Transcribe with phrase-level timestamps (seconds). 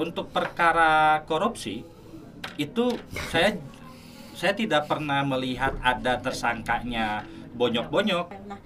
[0.00, 1.84] untuk perkara korupsi
[2.56, 2.96] itu
[3.28, 3.60] saya
[4.32, 8.32] saya tidak pernah melihat ada tersangkanya bonyok-bonyok.
[8.48, 8.56] Nah,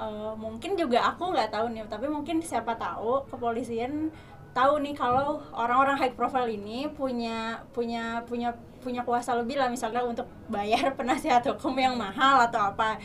[0.00, 4.08] uh, mungkin juga aku nggak tahu nih, tapi mungkin siapa tahu kepolisian
[4.56, 10.00] tahu nih kalau orang-orang high profile ini punya punya punya punya kuasa lebih lah misalnya
[10.00, 12.96] untuk bayar penasihat hukum yang mahal atau apa.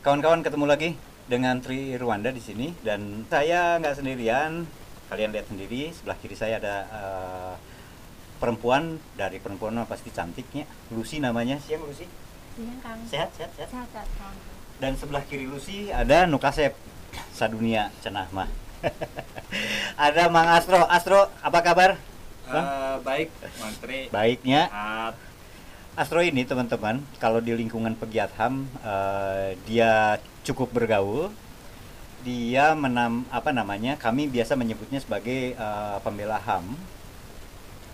[0.00, 0.90] Kawan-kawan ketemu lagi
[1.28, 4.64] dengan Tri Rwanda di sini dan saya nggak sendirian.
[5.08, 7.54] Kalian lihat sendiri sebelah kiri saya ada uh,
[8.40, 10.64] perempuan dari perempuan pasti cantiknya.
[10.92, 11.60] Lucy namanya.
[11.60, 12.08] Siang Lucy.
[12.56, 13.00] Siang Kang.
[13.08, 13.68] Sehat sehat sehat.
[13.68, 14.36] Sehat, sehat Kang.
[14.80, 16.72] Dan sebelah kiri Lucy ada Nukasep
[17.32, 18.48] Sadunia Cenah mah.
[20.08, 20.80] ada Mang Astro.
[20.88, 21.90] Astro, apa kabar?
[22.48, 23.28] Uh, baik,
[23.60, 24.08] Mantri.
[24.08, 24.72] Baiknya.
[24.72, 25.10] Uh,
[25.98, 31.26] Astro ini teman-teman, kalau di lingkungan pegiat HAM uh, dia cukup bergaul.
[32.22, 33.98] Dia menam apa namanya?
[33.98, 36.70] Kami biasa menyebutnya sebagai uh, pembela HAM.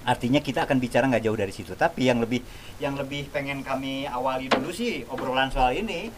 [0.05, 1.73] Artinya kita akan bicara nggak jauh dari situ.
[1.73, 2.45] Tapi yang lebih
[2.77, 6.13] yang lebih pengen kami awali dulu sih obrolan soal ini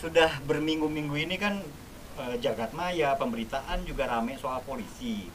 [0.00, 1.60] sudah berminggu-minggu ini kan
[2.16, 5.28] uh, jagat maya pemberitaan juga rame soal polisi.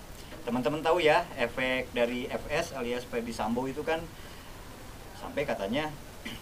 [0.50, 4.02] Teman-teman tahu ya efek dari FS alias Ferdi Sambo itu kan
[5.22, 5.94] sampai katanya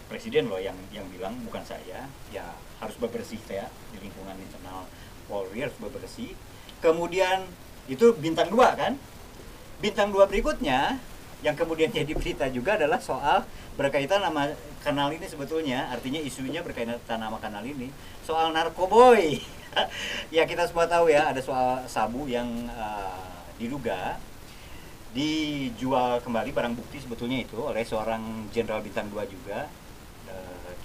[0.08, 2.44] presiden loh yang yang bilang bukan saya ya
[2.80, 4.88] harus bebersih ya di lingkungan internal
[5.30, 6.34] Polri harus bebersih.
[6.82, 7.46] Kemudian
[7.86, 8.98] itu bintang dua kan?
[9.78, 10.98] Bintang dua berikutnya
[11.40, 13.46] yang kemudian jadi berita juga adalah soal
[13.78, 14.50] berkaitan nama
[14.82, 17.92] kanal ini sebetulnya artinya isunya berkaitan nama kanal ini
[18.26, 19.38] soal narkoboy.
[20.34, 23.22] Ya kita semua tahu ya ada soal sabu yang uh,
[23.54, 24.18] diduga
[25.10, 29.66] dijual kembali barang bukti sebetulnya itu oleh seorang jenderal bintang 2 juga.
[30.30, 30.34] E,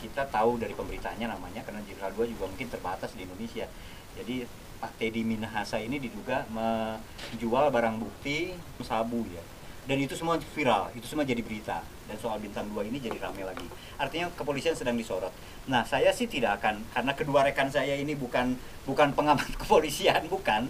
[0.01, 3.69] kita tahu dari pemberitaannya namanya karena jenderal 2 juga mungkin terbatas di Indonesia.
[4.17, 4.45] Jadi
[4.81, 9.54] Pak Teddy Minahasa ini diduga menjual barang bukti sabu ya
[9.85, 13.45] dan itu semua viral, itu semua jadi berita dan soal bintang 2 ini jadi rame
[13.45, 13.65] lagi.
[13.97, 15.33] Artinya kepolisian sedang disorot.
[15.69, 20.69] Nah, saya sih tidak akan karena kedua rekan saya ini bukan bukan pengamat kepolisian, bukan.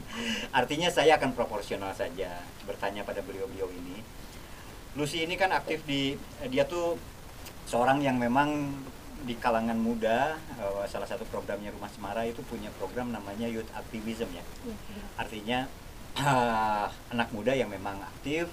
[0.52, 4.04] Artinya saya akan proporsional saja bertanya pada beliau-beliau ini.
[4.96, 6.16] Lucy ini kan aktif di
[6.48, 6.96] dia tuh
[7.68, 8.72] seorang yang memang
[9.26, 14.30] di kalangan muda uh, salah satu programnya Rumah Semara itu punya program namanya Youth Activism
[14.32, 14.44] ya.
[14.64, 14.76] Iya,
[15.20, 15.60] Artinya
[16.20, 18.48] uh, anak muda yang memang aktif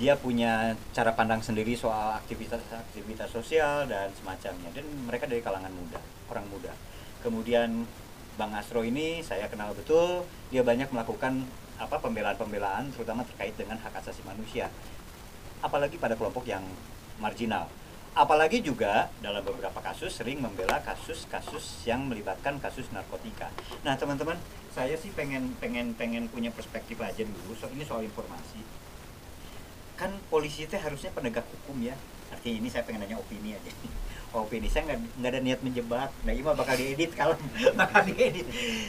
[0.00, 4.72] dia punya cara pandang sendiri soal aktivitas-aktivitas sosial dan semacamnya.
[4.72, 6.00] Dan mereka dari kalangan muda
[6.32, 6.72] orang muda.
[7.20, 7.84] Kemudian
[8.40, 11.44] Bang Astro ini saya kenal betul dia banyak melakukan
[11.76, 14.72] apa pembelaan-pembelaan terutama terkait dengan hak asasi manusia.
[15.60, 16.64] Apalagi pada kelompok yang
[17.20, 17.68] marginal.
[18.12, 23.48] Apalagi juga dalam beberapa kasus sering membela kasus-kasus yang melibatkan kasus narkotika.
[23.84, 24.36] Nah teman-teman
[24.72, 27.56] saya sih pengen pengen pengen punya perspektif aja dulu.
[27.56, 28.81] So ini soal informasi
[30.02, 31.94] kan polisi itu harusnya penegak hukum ya.
[32.34, 33.70] Artinya ini saya pengen nanya opini aja.
[34.34, 36.10] Opini saya nggak ada niat menjebak.
[36.26, 37.38] Nah ini mah bakal diedit kalau
[37.80, 38.48] bakal diedit.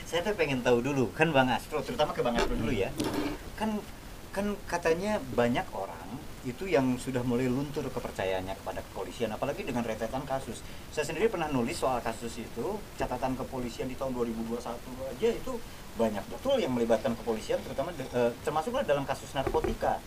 [0.09, 2.90] Saya tuh pengen tahu dulu kan bang Astro terutama ke bang Astro dulu ya.
[3.59, 3.78] Kan
[4.34, 10.24] kan katanya banyak orang itu yang sudah mulai luntur kepercayaannya kepada kepolisian apalagi dengan rentetan
[10.25, 10.63] kasus.
[10.90, 12.66] Saya sendiri pernah nulis soal kasus itu
[12.97, 14.63] catatan kepolisian di tahun 2021
[15.12, 15.53] aja itu
[15.94, 20.01] banyak betul yang melibatkan kepolisian terutama eh, termasuklah dalam kasus narkotika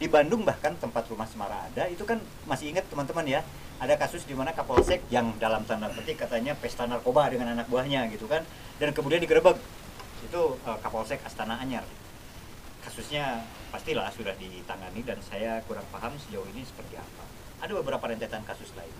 [0.00, 2.16] di Bandung bahkan tempat rumah Semara ada itu kan
[2.48, 3.44] masih ingat teman-teman ya.
[3.80, 8.08] Ada kasus di mana Kapolsek yang dalam tanda petik katanya pesta narkoba dengan anak buahnya
[8.12, 8.40] gitu kan.
[8.80, 9.60] Dan kemudian digerebek.
[10.24, 11.84] Itu uh, Kapolsek Astana Anyar.
[12.80, 17.24] Kasusnya pastilah sudah ditangani dan saya kurang paham sejauh ini seperti apa.
[17.60, 18.92] Ada beberapa rentetan kasus lain.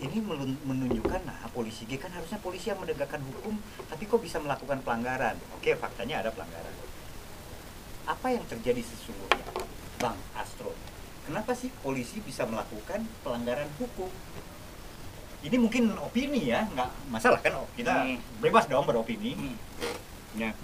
[0.00, 0.24] Ini
[0.64, 5.36] menunjukkan nah polisi G kan harusnya polisi yang menegakkan hukum tapi kok bisa melakukan pelanggaran?
[5.56, 6.72] Oke faktanya ada pelanggaran.
[8.08, 9.68] Apa yang terjadi sesungguhnya
[9.98, 10.70] Bang Astro,
[11.26, 14.06] kenapa sih polisi bisa melakukan pelanggaran hukum?
[15.42, 17.58] Ini mungkin opini ya, nggak masalah kan?
[17.74, 18.38] Kita hmm.
[18.38, 19.34] bebas dong beropini.
[19.34, 19.58] Hmm.
[20.38, 20.54] Ya,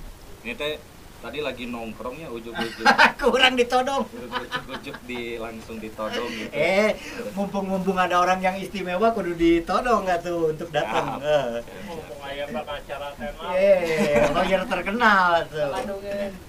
[0.46, 0.78] ini teh
[1.18, 2.86] tadi lagi nongkrongnya ujuk-ujuk.
[3.26, 4.06] Kurang ditodong.
[4.06, 6.54] Ujuk-ujuk di langsung ditodong gitu.
[6.54, 6.94] Eh
[7.34, 11.18] mumpung-mumpung ada orang yang istimewa kudu ditodong nggak tuh untuk datang.
[11.18, 11.58] Eh.
[11.90, 15.74] mumpung ayam bakal acara tema eh lawyer terkenal tuh.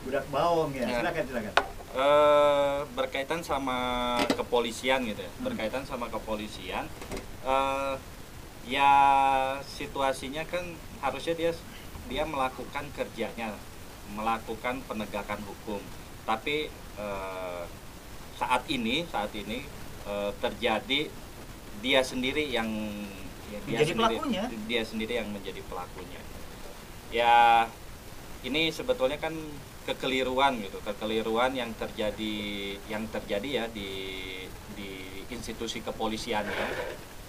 [0.06, 1.02] Budak baung ya, ya.
[1.02, 5.44] silakan silakan uh, berkaitan sama kepolisian gitu ya, hmm.
[5.48, 6.86] berkaitan sama kepolisian,
[7.48, 7.96] uh,
[8.68, 8.92] ya
[9.64, 10.64] situasinya kan
[11.02, 11.52] harusnya dia
[12.06, 13.56] dia melakukan kerjanya,
[14.14, 15.82] melakukan penegakan hukum,
[16.28, 16.70] tapi
[17.00, 17.66] uh,
[18.36, 19.64] saat ini saat ini
[20.38, 21.10] terjadi
[21.82, 22.70] dia sendiri yang
[23.50, 24.44] ya, dia menjadi sendiri pelakunya.
[24.70, 26.22] dia sendiri yang menjadi pelakunya
[27.10, 27.66] ya
[28.46, 29.34] ini sebetulnya kan
[29.86, 32.36] kekeliruan gitu kekeliruan yang terjadi
[32.90, 33.90] yang terjadi ya di
[34.74, 34.90] di
[35.30, 36.68] institusi kepolisian ya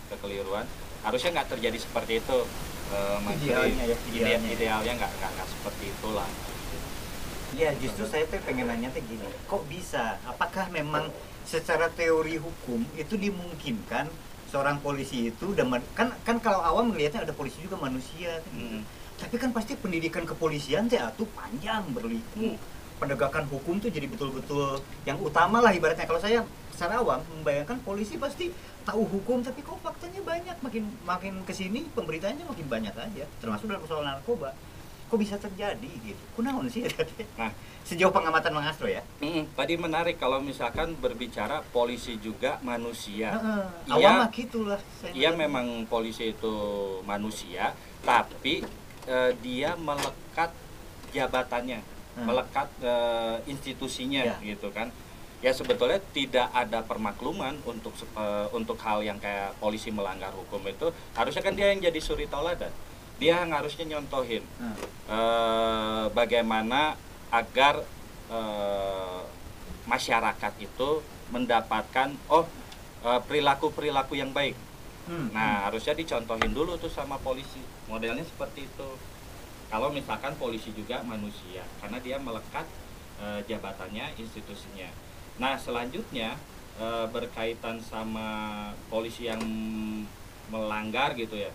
[0.08, 0.64] kekeliruan
[1.04, 2.38] harusnya nggak terjadi seperti itu
[2.90, 3.18] eh.
[3.36, 4.48] Idealnya ya, Ide- idealnya.
[4.50, 6.28] idealnya nggak nggak nggak seperti itulah
[7.56, 10.20] Iya, justru saya tuh pengen nanya tuh gini, kok bisa?
[10.28, 11.08] Apakah memang
[11.46, 14.12] secara teori hukum itu dimungkinkan
[14.52, 18.84] seorang polisi itu men- kan kan kalau awam melihatnya ada polisi juga manusia kan gitu.
[19.16, 22.56] Tapi kan pasti pendidikan kepolisian teh atuh panjang berliku.
[22.96, 26.04] Penegakan hukum tuh jadi betul-betul yang utama lah ibaratnya.
[26.04, 26.40] Kalau saya
[26.72, 28.52] secara awam membayangkan polisi pasti
[28.84, 30.56] tahu hukum tapi kok faktanya banyak?
[30.60, 33.24] Makin makin ke sini pemberitaannya makin banyak aja.
[33.40, 34.52] Termasuk dalam persoalan narkoba.
[35.06, 36.18] Kok bisa terjadi gitu?
[36.34, 36.82] Kunaon sih
[37.36, 37.52] Nah.
[37.86, 38.98] sejauh pengamatan Mang Astro ya.
[39.22, 43.38] Mm, tadi menarik kalau misalkan berbicara polisi juga manusia.
[43.38, 43.94] Heeh, Iya.
[43.94, 46.50] awam mah gitulah saya Iya memang polisi itu
[47.06, 47.70] manusia,
[48.02, 48.66] tapi
[49.06, 50.50] eh, dia melekat
[51.10, 51.80] jabatannya,
[52.14, 52.26] Hmm.
[52.26, 54.36] melekat eh, institusinya Ya.
[54.42, 54.90] gitu kan.
[55.40, 60.88] Ya sebetulnya tidak ada permakluman untuk eh, untuk hal yang kayak polisi melanggar hukum itu
[61.12, 62.72] harusnya kan dia yang jadi suri tauladan.
[63.16, 64.76] Dia yang harusnya nyontohin Hmm.
[65.08, 66.96] eh, bagaimana
[67.30, 67.84] agar
[68.26, 69.20] eh,
[69.86, 70.88] masyarakat itu
[71.30, 72.42] mendapatkan oh
[73.06, 74.58] perilaku-perilaku yang baik.
[75.06, 75.30] Hmm.
[75.30, 77.62] Nah, harusnya dicontohin dulu tuh sama polisi.
[77.86, 78.90] Modelnya seperti itu.
[79.70, 82.66] Kalau misalkan polisi juga manusia, karena dia melekat
[83.22, 84.90] eh, jabatannya, institusinya.
[85.38, 86.34] Nah, selanjutnya
[86.82, 88.28] eh, berkaitan sama
[88.90, 89.42] polisi yang
[90.50, 91.50] melanggar gitu ya.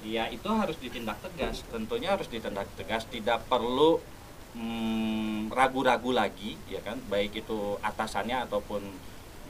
[0.00, 1.62] Ya, itu harus ditindak tegas.
[1.70, 4.00] Tentunya harus ditindak tegas, tidak perlu
[4.56, 6.98] mm, ragu-ragu lagi, ya kan?
[7.06, 8.80] Baik itu atasannya ataupun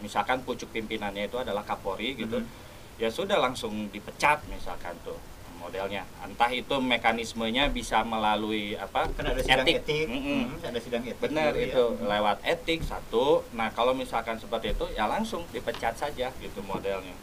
[0.01, 2.70] misalkan pucuk pimpinannya itu adalah Kapolri gitu Mhm.
[3.01, 5.17] Ya sudah langsung dipecat misalkan tuh
[5.57, 6.05] modelnya.
[6.25, 10.57] Entah itu mekanismenya bisa melalui apa kan ada sidang etik, Mm-mm.
[10.57, 11.69] Hmm, ada sidang etik benar dulu ya.
[11.73, 13.45] itu lewat etik satu.
[13.57, 17.17] Nah kalau misalkan seperti itu ya langsung dipecat saja gitu modelnya.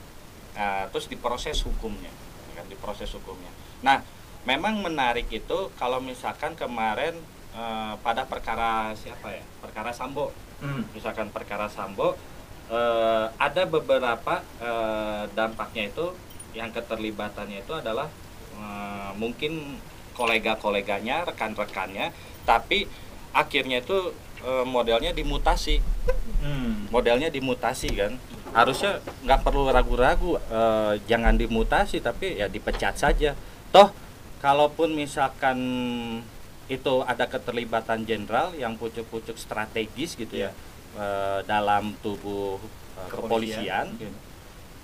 [0.58, 2.10] Nah, terus diproses hukumnya
[2.50, 3.50] ya kan diproses hukumnya.
[3.86, 4.02] Nah
[4.50, 7.14] memang menarik itu kalau misalkan kemarin
[7.54, 9.46] eh, pada perkara siapa ya?
[9.62, 10.34] Perkara Sambo.
[10.58, 10.90] Hmm.
[10.98, 12.18] misalkan perkara Sambo
[12.72, 16.14] eh, ada beberapa eh, dampaknya itu
[16.56, 18.08] yang keterlibatannya itu adalah
[18.56, 19.80] eh, mungkin
[20.18, 22.12] kolega-koleganya rekan-rekannya
[22.48, 22.90] tapi
[23.36, 25.80] akhirnya itu eh, modelnya dimutasi.
[26.38, 26.88] Hmm.
[26.94, 28.16] modelnya dimutasi kan?
[28.56, 33.36] Harusnya nggak perlu ragu-ragu eh, jangan dimutasi tapi ya dipecat saja.
[33.74, 33.92] Toh
[34.40, 35.58] kalaupun misalkan
[36.68, 40.52] itu ada keterlibatan jenderal yang pucuk-pucuk strategis gitu ya
[40.98, 42.58] eh, dalam tubuh
[42.98, 44.02] eh, kepolisian, Kepolisian.
[44.02, 44.18] gitu.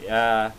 [0.05, 0.53] ya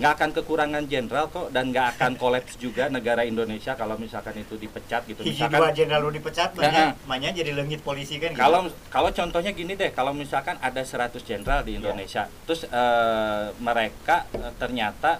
[0.00, 4.54] nggak akan kekurangan jenderal kok dan nggak akan kolaps juga negara Indonesia kalau misalkan itu
[4.54, 8.38] dipecat gitu Hiji misalkan dua jenderal lu dipecat banyak, banyak jadi lengit polisi kan gitu.
[8.38, 14.30] kalau kalau contohnya gini deh, kalau misalkan ada 100 jenderal di Indonesia, terus eh, mereka
[14.38, 15.18] eh, ternyata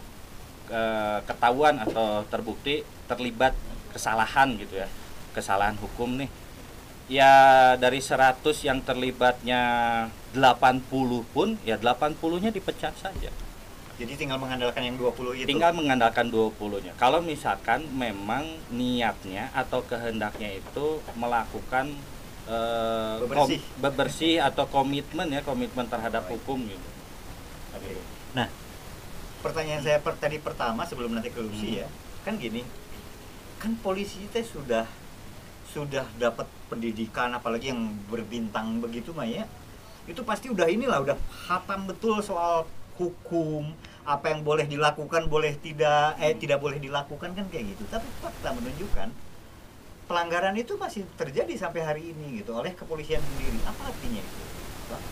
[0.71, 3.53] eh, ketahuan atau terbukti terlibat
[3.91, 4.89] kesalahan gitu ya,
[5.35, 6.31] kesalahan hukum nih.
[7.11, 7.35] Ya
[7.75, 9.61] dari 100 yang terlibatnya
[10.31, 10.87] 80
[11.27, 13.31] pun ya 80-nya dipecat saja.
[13.99, 16.97] jadi tinggal mengandalkan yang 20 itu Tinggal mengandalkan 20-nya.
[16.97, 21.93] Kalau misalkan memang niatnya atau kehendaknya itu melakukan
[22.47, 23.61] eh, Bebersih.
[23.61, 26.89] kom- bebersih atau komitmen ya, komitmen terhadap hukum gitu.
[27.77, 28.01] Oke.
[28.33, 28.49] Nah,
[29.41, 31.81] pertanyaan saya per, tadi pertama sebelum nanti ke Lucy Hmm.
[31.83, 31.89] ya,
[32.23, 32.65] kan gini,
[33.59, 34.89] kan polisi teh sudah
[35.71, 39.47] sudah dapat pendidikan apalagi yang berbintang begitu mah ya,
[40.11, 42.67] itu pasti udah inilah udah hatam betul soal
[42.99, 43.71] hukum
[44.05, 48.53] apa yang boleh dilakukan boleh tidak eh tidak boleh dilakukan kan kayak gitu tapi fakta
[48.53, 49.09] menunjukkan
[50.11, 54.43] pelanggaran itu masih terjadi sampai hari ini gitu oleh kepolisian sendiri apa artinya itu
[54.91, 55.03] Pak?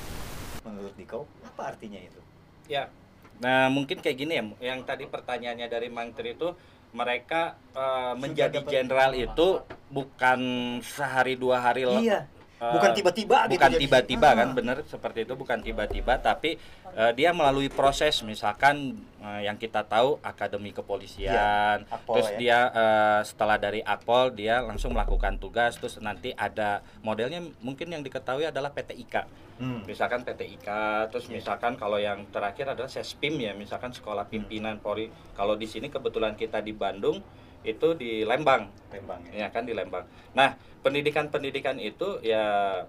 [0.66, 2.20] menurut Diko apa artinya itu
[2.68, 2.92] Ya.
[3.40, 4.44] Nah, mungkin kayak gini ya,
[4.76, 6.52] yang tadi pertanyaannya dari Mang Tri itu
[6.92, 10.40] mereka eh, menjadi jenderal itu bukan
[10.84, 12.28] sehari dua hari iya
[12.58, 14.54] bukan tiba-tiba gitu bukan tiba-tiba kan Ah.
[14.54, 16.58] bener seperti itu bukan tiba-tiba tapi
[16.90, 22.36] eh, dia melalui proses misalkan eh, yang kita tahu akademi kepolisian Akpol terus ya.
[22.36, 28.02] dia eh, setelah dari akpol dia langsung melakukan tugas terus nanti ada modelnya mungkin yang
[28.02, 29.82] diketahui adalah PTIK Hmm.
[29.84, 30.70] misalkan PTIK
[31.10, 31.34] terus Iya.
[31.36, 36.34] misalkan kalau yang terakhir adalah Sespim ya misalkan sekolah pimpinan Polri kalau di sini kebetulan
[36.34, 37.18] kita di Bandung
[37.66, 39.46] itu di Lembang Lembang ya.
[39.46, 40.08] ya kan di Lembang.
[40.32, 42.44] Nah, pendidikan-pendidikan itu ya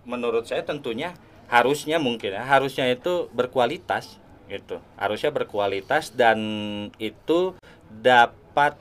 [0.07, 1.11] menurut saya tentunya
[1.49, 4.79] harusnya mungkin ya harusnya itu berkualitas gitu.
[4.95, 6.39] Harusnya berkualitas dan
[7.01, 7.57] itu
[7.89, 8.79] dapat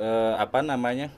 [0.00, 1.12] eh, apa namanya?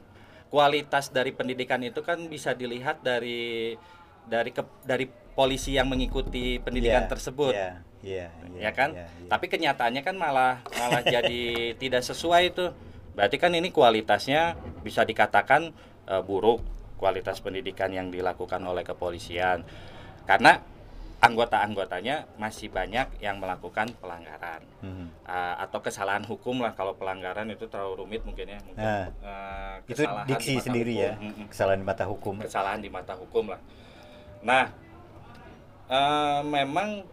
[0.50, 3.78] kualitas dari pendidikan itu kan bisa dilihat dari
[4.26, 5.06] dari ke, dari
[5.38, 9.30] polisi yang mengikuti pendidikan Iya, tersebut iya, iya, iya, ya kan iya, iya.
[9.30, 11.42] tapi kenyataannya kan malah malah jadi
[11.80, 12.66] tidak sesuai itu
[13.12, 15.70] berarti kan ini kualitasnya bisa dikatakan
[16.06, 16.62] eh, buruk
[16.96, 19.64] kualitas pendidikan yang dilakukan oleh kepolisian
[20.24, 20.60] karena
[21.20, 25.06] anggota-anggotanya masih banyak yang melakukan pelanggaran Mhm.
[25.22, 29.74] Ah, atau kesalahan hukum lah kalau pelanggaran itu terlalu rumit mungkin ya mungkin Nah, eh,
[29.86, 31.04] itu di diksi mata sendiri hukum.
[31.04, 31.12] ya
[31.46, 33.60] kesalahan di mata hukum kesalahan di mata hukum lah.
[34.40, 34.64] Nah,
[35.86, 37.04] eh, memang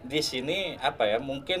[0.00, 1.20] di sini apa ya?
[1.20, 1.60] Mungkin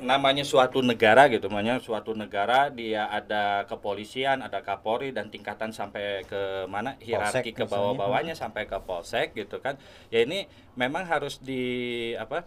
[0.00, 6.22] namanya suatu negara gitu, namanya suatu negara dia ada kepolisian, ada kapolri dan tingkatan sampai
[6.24, 9.76] ke mana hierarki Polsek ke bawah-bawahnya sampai ke polsek gitu kan.
[10.08, 10.46] Ya ini
[10.78, 12.46] memang harus di apa?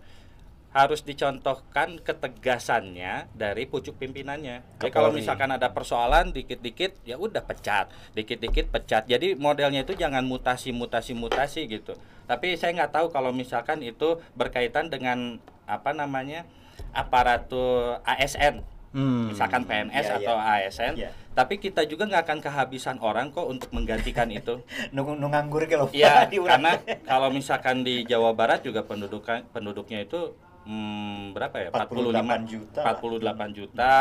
[0.71, 4.63] harus dicontohkan ketegasannya dari pucuk pimpinannya.
[4.79, 5.19] Jadi kalau Kapolri.
[5.19, 9.03] misalkan ada persoalan dikit-dikit ya udah pecat, dikit-dikit pecat.
[9.03, 11.91] Jadi modelnya itu jangan mutasi mutasi mutasi gitu.
[12.23, 16.47] Tapi saya nggak tahu kalau misalkan itu berkaitan dengan apa namanya
[16.91, 19.31] aparatur ASN, Hmm.
[19.31, 20.67] misalkan PNS Iya, atau iya.
[20.67, 20.93] ASN.
[20.99, 21.09] Iya.
[21.31, 24.59] Tapi kita juga nggak akan kehabisan orang kok untuk menggantikan itu.
[24.91, 26.75] Nung, nung nganggur ke Iya, karena
[27.07, 30.35] kalau misalkan di Jawa Barat juga pendudukan penduduknya itu
[30.67, 31.67] hmm, berapa ya?
[31.71, 32.99] 48 juta lah.
[32.99, 33.93] 48 juta.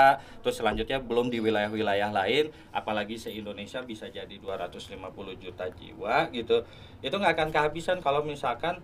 [0.43, 4.99] Terus selanjutnya belum di wilayah-wilayah lain, apalagi se-Indonesia bisa jadi 250
[5.39, 6.67] juta jiwa gitu.
[6.99, 8.83] Itu nggak akan kehabisan kalau misalkan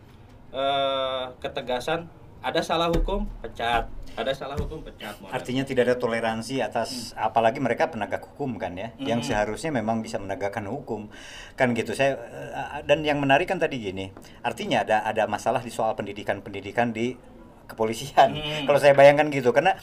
[0.54, 2.06] eh, ketegasan
[2.42, 5.16] ada salah hukum pecat, ada salah hukum pecat.
[5.18, 5.34] model.
[5.34, 9.26] Artinya tidak ada toleransi atas apalagi mereka penegak hukum kan ya, yang Mm.
[9.26, 11.10] seharusnya memang bisa menegakkan hukum
[11.54, 11.92] kan gitu.
[11.92, 16.90] Saya eh, dan yang menarik kan tadi gini, artinya ada ada masalah di soal pendidikan-pendidikan
[16.90, 17.18] di
[17.66, 18.30] kepolisian.
[18.34, 18.64] Mm.
[18.64, 19.74] Kalau saya bayangkan gitu karena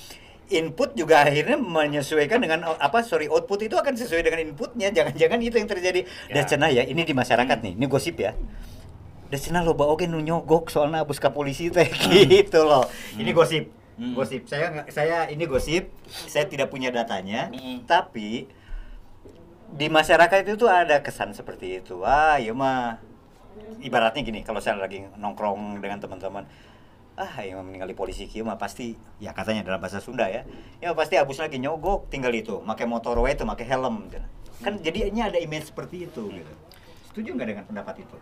[0.47, 5.55] input juga akhirnya menyesuaikan dengan apa sorry output itu akan sesuai dengan inputnya jangan-jangan itu
[5.55, 6.33] yang terjadi Ya.
[6.35, 8.35] dan cenah ya ini di masyarakat nih ini gosip ya
[9.37, 12.85] cenah loba oke nu nyogok soalnya abus ke polisi teh gitu loh.
[13.15, 14.17] Ini gosip Hmm.
[14.17, 14.49] gosip.
[14.49, 15.93] Saya saya ini gosip.
[16.09, 17.53] Saya tidak punya datanya.
[17.53, 17.85] Hmm.
[17.85, 18.49] tapi
[19.73, 22.01] di masyarakat itu tuh ada kesan seperti itu.
[22.01, 22.97] Wah ya mah.
[23.85, 26.45] Ibaratnya gini kalau saya lagi nongkrong dengan teman-teman
[27.13, 30.41] ah yang meninggali polisi kieu mah pasti ya katanya dalam bahasa Sunda ya.
[30.81, 34.25] Ya pasti abus lagi nyogok tinggal itu pakai motor wae itu pakai helm gitu.
[34.63, 36.53] kan jadinya ada image seperti itu gitu.
[37.13, 38.17] Setuju nggak dengan pendapat itu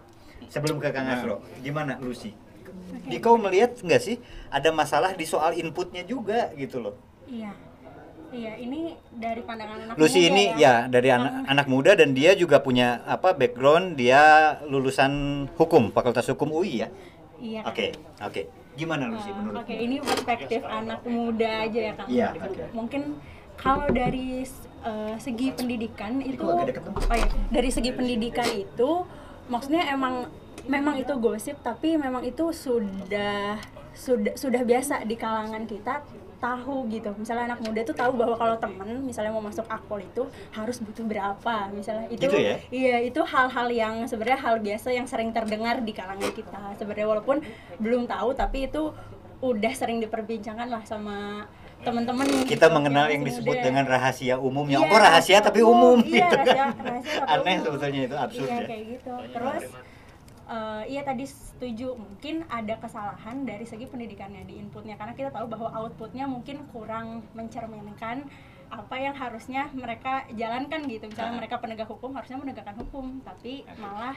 [0.47, 2.31] sebelum ke Kang Asro gimana Lucy
[3.03, 4.15] di kau melihat nggak sih
[4.47, 6.95] ada masalah di soal inputnya juga gitu loh
[7.25, 7.51] Iya.
[8.31, 12.09] Iya, ini dari pandangan anak Lucy muda ini ya dari Yang- anak anak muda dan
[12.11, 14.21] dia juga punya apa background dia
[14.63, 15.11] lulusan
[15.53, 16.87] hukum Fakultas Hukum UI ya
[17.37, 17.67] Iya.
[17.67, 17.91] oke
[18.23, 22.07] oke gimana Lucy Eh, menurut Oke, ini perspektif anak muda aja ya Kang.
[22.07, 22.63] Iya, oke.
[22.71, 23.01] Mungkin
[23.57, 24.47] kalau dari
[24.81, 26.63] eh, segi pendidikan itu dong.
[26.63, 29.03] oh iya, dari segi pendidikan itu
[29.51, 30.31] maksudnya emang
[30.65, 33.59] memang itu gosip tapi memang itu sudah
[33.91, 35.99] sudah sudah biasa di kalangan kita
[36.41, 40.25] tahu gitu misalnya anak muda tuh tahu bahwa kalau temen misalnya mau masuk akpol itu
[40.49, 42.57] harus butuh berapa misalnya itu Gitu ya?
[42.73, 46.73] Iya, itu hal-hal yang sebenarnya hal biasa yang sering terdengar di kalangan kita.
[46.81, 47.45] Sebenarnya walaupun
[47.77, 48.89] belum tahu tapi itu
[49.41, 51.45] udah sering diperbincangkan lah sama
[51.81, 53.65] teman-teman kita gitu, mengenal yang disebut muda.
[53.65, 54.65] dengan rahasia umum.
[54.65, 55.97] Yang Iya, kok rahasia tapi umum.
[55.99, 57.65] Iya, gitu rahasia, kan rahasia tapi aneh umum.
[57.65, 58.67] sebetulnya itu absurd iya, ya.
[58.67, 59.13] kayak gitu.
[59.31, 59.63] Terus
[60.47, 61.87] eh, iya tadi setuju.
[61.95, 64.95] Mungkin ada kesalahan dari segi pendidikannya di inputnya.
[64.95, 68.27] Karena kita tahu bahwa outputnya mungkin kurang mencerminkan
[68.71, 71.03] apa yang harusnya mereka jalankan gitu.
[71.05, 71.39] Misalnya Ah.
[71.39, 73.19] mereka penegak hukum harusnya menegakkan hukum.
[73.21, 74.15] Tapi malah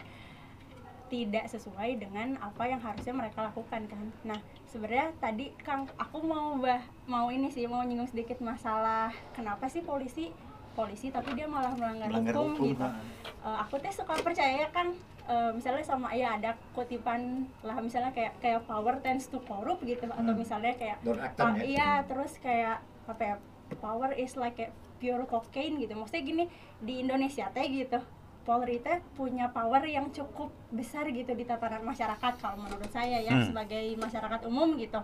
[1.14, 6.58] tidak sesuai dengan apa yang harusnya mereka lakukan kan nah sebenarnya tadi kang aku mau
[6.58, 10.34] bah mau ini sih mau nyinggung sedikit masalah kenapa sih polisi
[10.74, 12.98] polisi tapi dia malah melanggar, Melanggar hukum, hukum, gitu ha.
[13.46, 14.90] Eh, aku tuh suka percaya kan
[15.24, 17.20] eh, misalnya sama ya ada kutipan
[17.62, 20.34] lah misalnya kayak kayak power tends to corrupt gitu atau Hmm.
[20.34, 20.98] misalnya kayak
[21.38, 21.62] pa- ya?
[21.62, 23.34] iya terus kayak apa ya
[23.76, 26.44] power is like a pure cocaine gitu maksudnya gini
[26.80, 28.02] di Indonesia teh gitu
[28.44, 33.32] Polri teh punya power yang cukup besar gitu di tataran masyarakat kalau menurut saya ya
[33.32, 33.48] Hmm.
[33.48, 35.00] sebagai masyarakat umum gitu.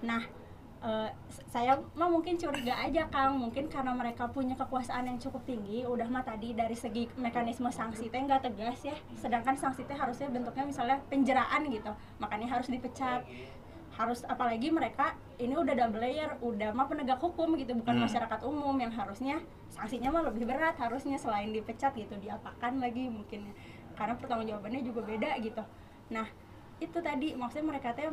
[0.00, 0.22] Nah
[1.28, 3.36] s- saya mah mungkin curiga aja Kang.
[3.36, 8.08] Mungkin karena mereka punya kekuasaan yang cukup tinggi udah mah tadi dari segi mekanisme sanksi
[8.08, 8.96] teh nggak tegas ya.
[9.14, 11.92] Sedangkan sanksi teh harusnya bentuknya misalnya penjeraan gitu.
[12.16, 13.26] Makanya harus dipecat
[14.00, 18.08] harus apalagi mereka ini udah double layer udah mah penegak hukum gitu bukan Hmm.
[18.08, 19.36] masyarakat umum yang harusnya
[19.68, 23.54] sanksinya mah lebih berat harusnya selain dipecat gitu diapakan lagi mungkin ya.
[23.92, 25.60] karena pertanggungjawabannya juga beda gitu
[26.08, 26.24] nah
[26.80, 28.08] itu tadi maksudnya mereka teh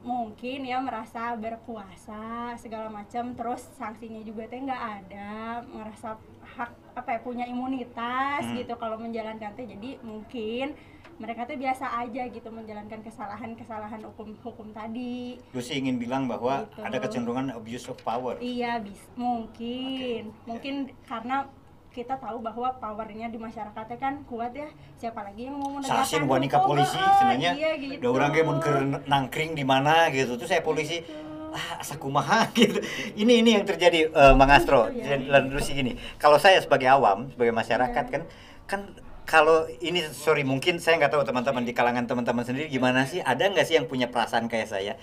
[0.00, 2.22] mungkin ya merasa berkuasa
[2.56, 5.28] segala macam terus sanksinya juga teh nggak ada
[5.66, 6.16] merasa
[6.48, 8.56] hak apa ya punya imunitas Hmm.
[8.56, 10.72] gitu kalau menjalankan teh jadi mungkin
[11.18, 16.80] mereka tuh biasa aja gitu menjalankan kesalahan-kesalahan hukum hukum tadi Lucy ingin bilang bahwa Gitu.
[16.80, 18.38] ada kecenderungan abuse of power.
[18.38, 21.50] iya bis mungkin mungkin karena
[21.88, 26.22] kita tahu bahwa powernya di masyarakatnya kan kuat ya siapa lagi yang mau menegakkan Sasin
[26.24, 26.68] wanita hukum?
[26.72, 27.50] polisi Ah, sebenarnya.
[27.52, 30.38] iya gitu Udah orang kayak keur nangkring di mana gitu.
[30.38, 31.02] Terus saya polisi
[31.48, 32.78] ah asa kumaha gitu.
[33.16, 34.86] Ini ini yang terjadi eh, Mang Astro.
[34.86, 35.18] Iya.
[35.18, 35.98] Dan Lucy gini.
[36.16, 38.12] Kalau saya sebagai awam, sebagai masyarakat Iya.
[38.14, 38.22] kan
[38.68, 38.80] kan
[39.28, 43.20] kalau ini sorry mungkin saya nggak tahu teman-teman di kalangan teman-teman sendiri gimana sih.
[43.20, 44.96] Ada nggak sih yang punya perasaan kayak saya?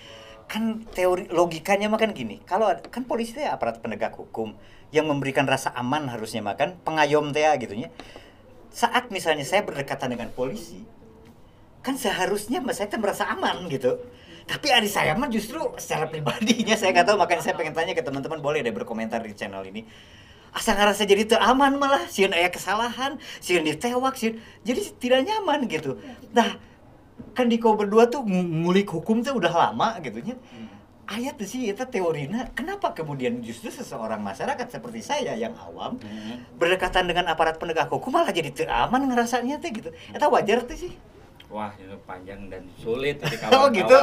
[0.50, 2.42] Kan teori logikanya mah kan gini.
[2.42, 4.58] Kalau kan polisi itu aparat penegak hukum
[4.90, 7.94] yang memberikan rasa aman harusnya makan pengayom teh gitu nya
[8.74, 10.82] saat misalnya saya berdekatan dengan polisi
[11.86, 14.02] kan seharusnya mas saya merasa aman gitu.
[14.50, 18.02] Tapi adik saya mah justru secara pribadinya saya nggak tahu makanya saya pengen tanya ke
[18.02, 19.86] teman-teman boleh deh berkomentar di channel ini
[20.56, 25.68] asa ngerasa jadi teu aman malah sieun aya kesalahan sieun ditewak sieun jadi tidak nyaman
[25.68, 26.00] gitu
[26.32, 26.56] nah
[27.32, 30.40] kan di kau berdua tuh ng- ngulik hukum tuh udah lama gitu nya
[31.06, 36.42] ayat tuh sih itu teorinya kenapa kemudian justru seseorang masyarakat seperti saya yang awam Hmm.
[36.56, 40.80] berdekatan dengan aparat penegak hukum malah jadi teu aman ngerasanya teh gitu itu wajar tuh
[40.80, 40.94] sih
[41.46, 43.72] Wah, itu panjang dan sulit tadi Oh, kawan-kawan.
[43.72, 43.98] gitu?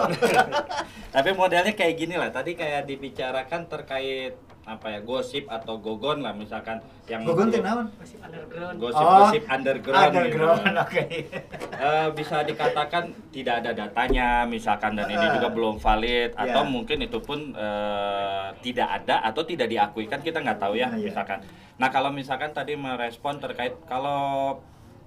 [1.14, 2.30] Tapi modelnya kayak gini lah.
[2.30, 7.90] Tadi kayak dibicarakan terkait apa ya gosip atau gogon lah misalkan yang Gogon teh naon?
[7.99, 8.78] Masih underground.
[8.78, 10.78] gosip-gosip underground, underground gitu.
[10.78, 11.04] oke
[11.83, 16.71] Eh, bisa dikatakan tidak ada datanya misalkan dan ini juga belum valid atau Ya.
[16.71, 21.00] mungkin itu pun eh, tidak ada atau tidak diakui kan kita nggak tahu ya Nah,
[21.00, 21.42] misalkan
[21.75, 24.62] nah kalau misalkan tadi merespon terkait kalau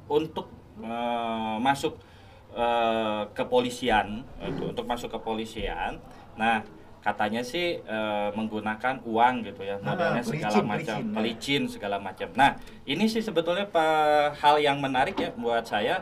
[0.06, 1.96] untuk eh, masuk
[2.52, 5.96] eh, kepolisian itu untuk masuk kepolisian
[6.36, 6.60] nah
[7.06, 11.14] katanya sih eh, menggunakan uang gitu ya Ah, modelnya segala pelicin, macam pelicin, ya.
[11.14, 12.28] pelicin segala macam.
[12.34, 12.52] Nah
[12.84, 16.02] ini sih sebetulnya pa- hal yang menarik ya buat saya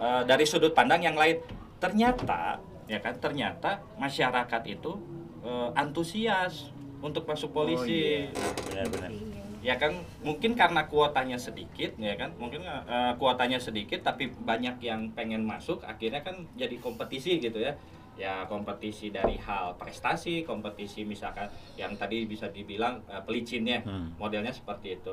[0.00, 1.36] eh, dari sudut pandang yang lain.
[1.76, 2.56] Ternyata
[2.88, 4.96] ya kan ternyata masyarakat itu
[5.44, 8.24] eh, antusias untuk masuk polisi.
[8.72, 9.12] benar-benar
[9.60, 9.90] ya kan
[10.22, 15.82] mungkin karena kuotanya sedikit ya kan mungkin eh, kuotanya sedikit tapi banyak yang pengen masuk
[15.82, 17.74] akhirnya kan jadi kompetisi gitu ya
[18.16, 24.16] ya kompetisi dari hal prestasi kompetisi misalkan yang tadi bisa dibilang eh, pelicinnya Hmm.
[24.16, 25.12] modelnya seperti itu.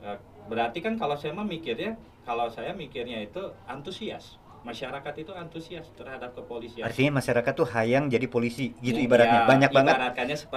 [0.00, 4.36] Eh, berarti kan kalau saya mah mikirnya kalau saya mikirnya itu antusias.
[4.62, 6.86] Masyarakat itu antusias terhadap kepolisian.
[6.86, 9.40] Artinya masyarakat tuh hayang jadi polisi gitu Ya, ibaratnya.
[9.44, 9.94] Banyak banget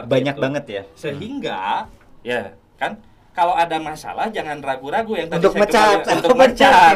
[0.05, 0.41] banyak itu.
[0.41, 0.83] banget ya.
[0.93, 1.89] Sehingga
[2.21, 3.01] ya kan
[3.35, 5.11] kalau ada masalah jangan ragu-ragu.
[5.13, 5.83] Yang tadi untuk saya mecat.
[5.99, 6.93] kembali- untuk mecat.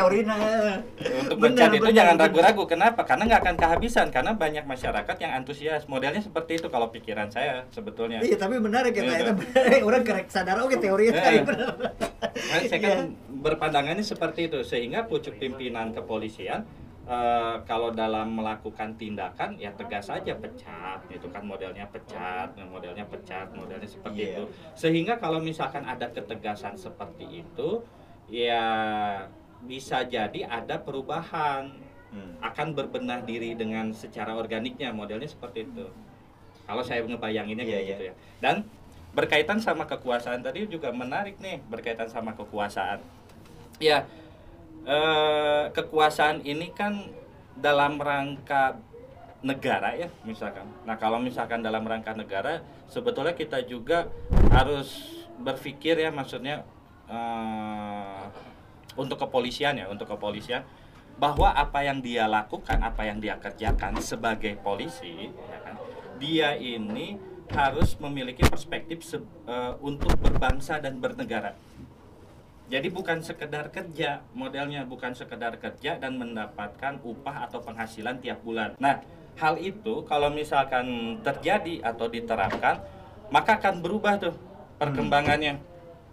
[1.20, 2.26] Untuk Benar, mecat itu benar, jangan benar.
[2.26, 2.64] ragu-ragu.
[2.66, 3.02] Kenapa?
[3.04, 4.08] Karena nggak akan kehabisan.
[4.08, 5.84] Karena banyak masyarakat yang antusias.
[5.86, 8.24] Modelnya seperti itu kalau pikiran saya sebetulnya.
[8.24, 9.20] Iya tapi menarik ya Iya, iya.
[9.22, 9.84] Itu benar.
[9.84, 10.56] orang kerek sadar.
[10.60, 11.44] Oke teorinya Iya.
[11.44, 11.72] benar.
[12.16, 13.04] Nah, saya kan Iya.
[13.38, 14.64] berpandangannya seperti itu.
[14.64, 16.64] Sehingga pucuk pimpinan kepolisian
[17.10, 23.50] eh, kalau dalam melakukan tindakan ya tegas saja pecat itu kan modelnya pecat modelnya pecat
[23.52, 24.34] modelnya seperti Iya.
[24.38, 24.44] itu
[24.78, 27.82] sehingga kalau misalkan ada ketegasan seperti itu
[28.30, 28.62] ya
[29.60, 32.34] bisa jadi ada perubahan Hmm.
[32.42, 35.86] akan berbenah diri dengan secara organiknya modelnya seperti itu
[36.66, 37.92] kalau saya ngebayanginnya Iya, kayak iya.
[37.92, 38.56] gitu ya dan
[39.14, 42.98] berkaitan sama kekuasaan tadi juga menarik nih berkaitan sama kekuasaan
[43.78, 44.10] ya
[44.90, 47.06] eh, kekuasaan ini kan
[47.54, 48.82] dalam rangka
[49.46, 50.68] negara ya misalkan.
[50.84, 54.10] Nah kalau misalkan dalam rangka negara sebetulnya kita juga
[54.52, 56.66] harus berpikir ya maksudnya
[57.08, 58.24] eh,
[59.00, 60.66] untuk kepolisian ya untuk kepolisian
[61.20, 65.76] bahwa apa yang dia lakukan apa yang dia kerjakan sebagai polisi ya kan
[66.20, 67.20] dia ini
[67.52, 71.56] harus memiliki perspektif eh, untuk berbangsa dan bernegara
[72.70, 78.78] jadi bukan sekedar kerja modelnya bukan sekedar kerja dan mendapatkan upah atau penghasilan tiap bulan.
[78.78, 79.02] Nah
[79.36, 80.86] hal itu kalau misalkan
[81.20, 82.78] terjadi atau diterapkan
[83.30, 84.34] maka akan berubah tuh
[84.78, 85.58] perkembangannya.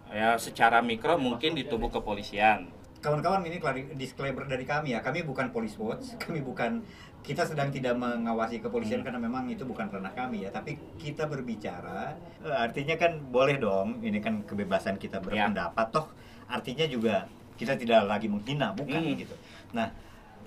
[0.07, 2.73] Ya secara mikro mungkin di tubuh kepolisian.
[2.97, 3.61] Kawan-kawan ini
[3.93, 5.05] disclaimer dari kami ya.
[5.05, 6.81] Kami bukan police watch kami bukan
[7.21, 9.11] kita sedang tidak mengawasi kepolisian Hmm.
[9.11, 10.49] karena memang itu bukan ranah kami ya.
[10.49, 15.45] Tapi kita berbicara eh, artinya kan boleh dong ini kan kebebasan kita Ya.
[15.45, 16.07] berpendapat toh
[16.47, 19.15] artinya juga kita tidak lagi menghina bukan Hmm.
[19.19, 19.35] gitu
[19.75, 19.91] nah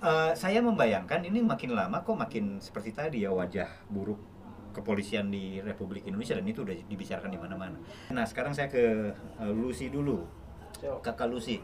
[0.00, 4.18] eh, saya membayangkan ini makin lama kok makin seperti tadi ya wajah buruk
[4.70, 7.74] kepolisian di Republik Indonesia dan itu udah dibicarakan di mana-mana.
[8.14, 9.10] Nah sekarang saya ke
[9.42, 10.22] eh, Lucy dulu,
[11.02, 11.58] kakak Lucy.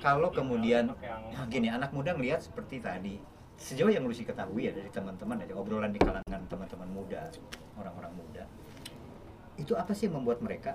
[0.00, 0.88] Kalau kemudian
[1.52, 3.20] gini anak muda ngelihat seperti tadi,
[3.60, 7.28] sejauh yang Lucy ketahui ya dari teman-teman dari obrolan di kalangan teman-teman muda,
[7.76, 8.42] orang-orang muda,
[9.60, 10.72] itu apa sih yang membuat mereka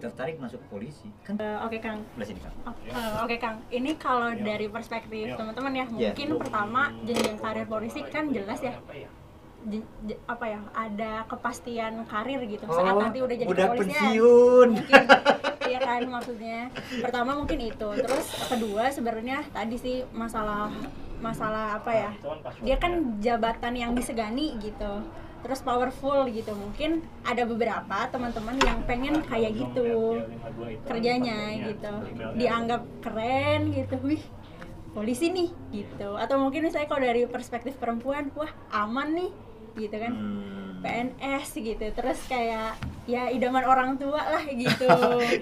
[0.00, 1.06] tertarik masuk polisi.
[1.20, 5.06] Kan Eh, Oke Kang, belah sini kan Oh, eh, Oke Kang, ini kalau dari perspektif
[5.30, 5.92] teman-teman ya, Iya.
[6.10, 8.74] mungkin pertama jenjang karir polisi kan jelas ya,
[9.62, 12.64] jen- j- apa ya, ada kepastian karir gitu.
[12.64, 14.00] Saat nanti udah jadi Oh, udah kepolisian.
[14.00, 14.68] pensiun.
[14.74, 15.02] Mungkin,
[15.66, 16.60] iya kan maksudnya.
[16.98, 20.72] Pertama mungkin itu, terus kedua sebenarnya tadi sih masalah
[21.18, 22.10] masalah apa ya,
[22.58, 25.04] dia kan jabatan yang disegani gitu
[25.42, 26.52] terus powerful gitu.
[26.54, 30.20] Mungkin ada beberapa teman-teman yang pengen kayak gitu
[30.86, 31.92] kerjanya gitu.
[32.36, 33.96] dianggap keren gitu.
[34.04, 34.22] Wih
[34.90, 36.16] polisi nih gitu.
[36.16, 39.32] Atau mungkin misalnya kalau dari perspektif perempuan wah aman nih
[39.78, 40.12] gitu kan.
[40.12, 40.80] Hmm.
[40.80, 41.86] PNS gitu.
[41.92, 44.88] Terus kayak ya idaman orang tua lah gitu.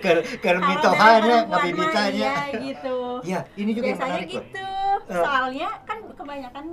[0.44, 2.10] Kermitohannya mah ditanya.
[2.10, 2.98] iya gitu.
[3.32, 4.68] Ya ini juga yang biasanya menarik gitu.
[5.08, 5.24] Eh.
[5.24, 6.66] soalnya kan kebanyakan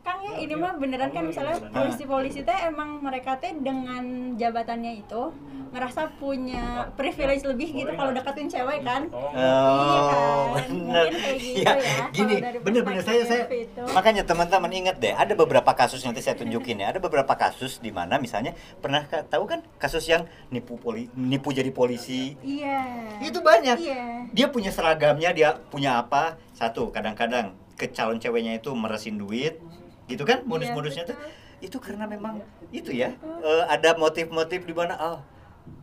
[0.00, 5.28] Kang ya ini mah beneran kan misalnya polisi-polisi teh emang mereka teh dengan jabatannya itu
[5.70, 9.06] ngerasa punya privilege lebih gitu kalau deketin cewek kan.
[9.12, 11.04] Oh, Iya kan, bener.
[11.06, 13.82] mungkin kayak gitu Ya, ya, gini, bener-bener saya saya itu.
[13.92, 17.94] makanya teman-teman ingat deh, ada beberapa kasus nanti saya tunjukin ya, ada beberapa kasus di
[17.94, 23.06] mana misalnya pernah tahu kan kasus yang nipu poli, nipu jadi polisi, iya.
[23.22, 23.76] Itu banyak.
[23.78, 24.26] iya.
[24.32, 26.34] Dia punya seragamnya, dia punya apa?
[26.50, 29.62] Satu, kadang-kadang ke calon ceweknya itu meresin duit,
[30.10, 30.42] gitu kan?
[30.42, 31.18] Modus-modusnya tuh.
[31.60, 32.40] itu karena memang
[32.72, 35.20] itu ya, eh, ada motif-motif di mana oh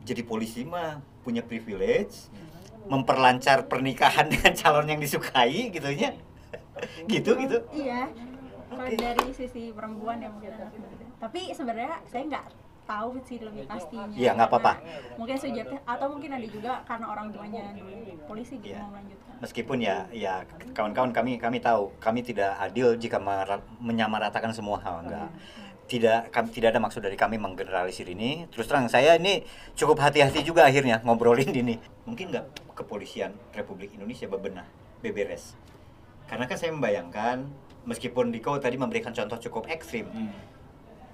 [0.01, 2.33] jadi polisi mah punya privilege
[2.89, 6.15] memperlancar pernikahan dengan calon yang disukai gitu ya.
[7.05, 7.57] Gitu gitu.
[7.75, 8.09] Iya.
[8.73, 10.55] Dari sisi perempuan ya mungkin.
[11.19, 12.45] Tapi sebenarnya saya nggak
[12.87, 14.07] tahu sih lebih pastinya.
[14.15, 14.73] Iya, nggak apa-apa.
[14.79, 17.63] Karena mungkin sejati atau mungkin ada juga karena orang tuanya
[18.25, 18.79] polisi gitu Iya.
[18.81, 19.33] mau melanjutkan.
[19.43, 20.33] Meskipun ya ya
[20.73, 23.19] kawan-kawan kami kami tahu kami tidak adil jika
[23.77, 25.29] menyamaratakan semua hal enggak
[25.87, 28.43] tidak kami tidak ada maksud dari kami menggeneralisir ini.
[28.51, 29.43] Terus terang saya ini
[29.75, 31.79] cukup hati-hati juga akhirnya ngobrolin ini.
[32.03, 34.67] Mungkin nggak kepolisian Republik Indonesia bebenah
[34.99, 35.55] beberes?
[36.27, 37.47] Karena kan saya membayangkan
[37.87, 40.35] meskipun Diko tadi memberikan contoh cukup ekstrim Hmm.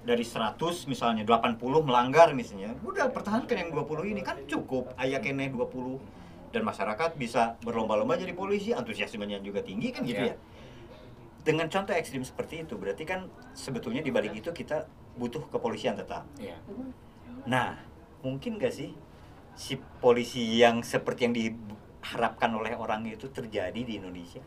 [0.04, 4.20] Dari 100 misalnya 80 melanggar misalnya udah pertahankan yang 20 ini.
[4.20, 5.98] Kan cukup ayah kene 20
[6.54, 10.36] dan masyarakat bisa berlomba-lomba jadi polisi antusiasmenya juga tinggi kan gitu Iya.
[10.36, 10.36] ya.
[11.44, 14.86] Dengan contoh ekstrim seperti itu berarti kan sebetulnya di balik itu kita
[15.18, 16.24] butuh kepolisian tetap.
[16.38, 16.56] Iya.
[17.44, 17.76] nah
[18.24, 18.96] mungkin gak sih
[19.52, 24.40] si polisi yang seperti yang diharapkan oleh orang itu terjadi di Indonesia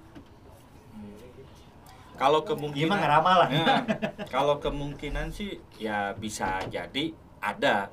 [2.17, 3.65] Kalau kemungkinan ramalan Ya,
[4.33, 7.87] kalau kemungkinan sih ya bisa jadi ada.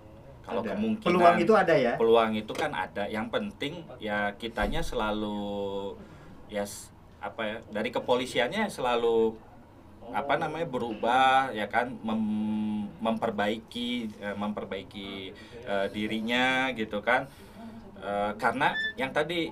[0.45, 0.77] Kalau Ada.
[0.77, 3.05] kemungkinan peluang itu ada ya peluang itu kan ada.
[3.09, 5.97] Yang penting ya kitanya selalu
[6.53, 6.65] ya
[7.25, 9.33] apa ya dari kepolisiannya selalu
[10.13, 15.33] apa namanya berubah ya kan mem- memperbaiki eh, memperbaiki
[15.65, 17.25] eh, dirinya gitu kan
[18.05, 19.49] Eh, karena yang tadi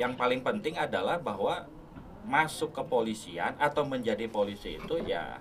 [0.00, 1.68] yang paling penting adalah bahwa
[2.26, 5.38] masuk kepolisian atau menjadi polisi itu ya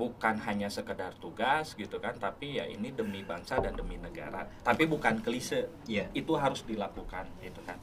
[0.00, 4.46] bukan hanya sekedar tugas gitu kan tapi ya ini demi bangsa dan demi negara.
[4.62, 5.68] Tapi bukan klise.
[5.90, 6.06] Iya.
[6.14, 7.76] itu harus dilakukan gitu kan.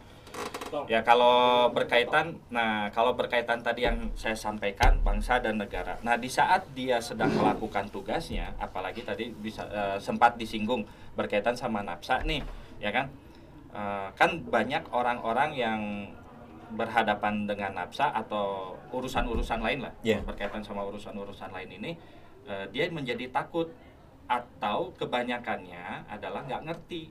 [0.88, 5.99] Ya kalau berkaitan nah kalau berkaitan tadi yang saya sampaikan bangsa dan negara.
[6.01, 11.83] Nah di saat dia sedang melakukan tugasnya apalagi tadi bisa eh, sempat disinggung berkaitan sama
[11.83, 12.43] nafsa nih
[12.81, 13.12] ya kan?
[13.73, 15.81] Eh, kan banyak orang-orang yang
[16.69, 20.19] berhadapan dengan nafsa atau urusan-urusan lain lah Iya.
[20.21, 21.91] berkaitan sama urusan-urusan lain ini
[22.43, 23.71] eh, dia menjadi takut
[24.25, 27.03] atau kebanyakannya adalah nggak ngerti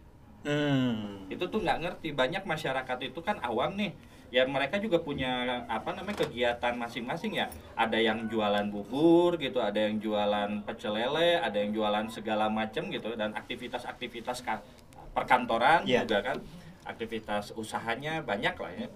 [0.47, 1.27] Hmm.
[1.27, 3.91] itu tuh nggak ngerti banyak masyarakat itu kan awam nih
[4.31, 9.75] ya mereka juga punya apa namanya kegiatan masing-masing ya ada yang jualan bubur gitu ada
[9.81, 14.63] yang jualan pecel lele ada yang jualan segala macam gitu dan aktivitas-aktivitas ka-
[15.11, 16.07] perkantoran Iya.
[16.07, 16.39] juga kan
[16.85, 18.87] aktivitas usahanya banyak lah ya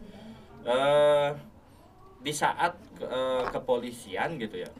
[0.67, 1.31] eh
[2.21, 4.71] di saat eh, kepolisian gitu ya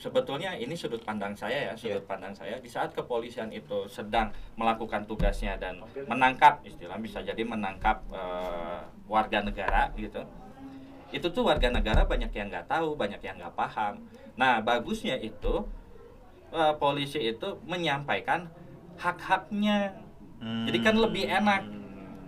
[0.00, 2.56] sebetulnya ini sudut pandang saya ya sudut pandang saya.
[2.56, 5.76] Di saat kepolisian itu sedang melakukan tugasnya dan
[6.08, 10.24] menangkap istilah bisa jadi menangkap eh, warga negara gitu
[11.10, 13.98] itu tuh warga negara banyak yang nggak tahu banyak yang nggak paham.
[14.38, 15.66] Nah bagusnya itu
[16.54, 18.48] eh, polisi itu menyampaikan
[18.96, 20.00] hak-haknya.
[20.40, 21.68] Jadi kan lebih enak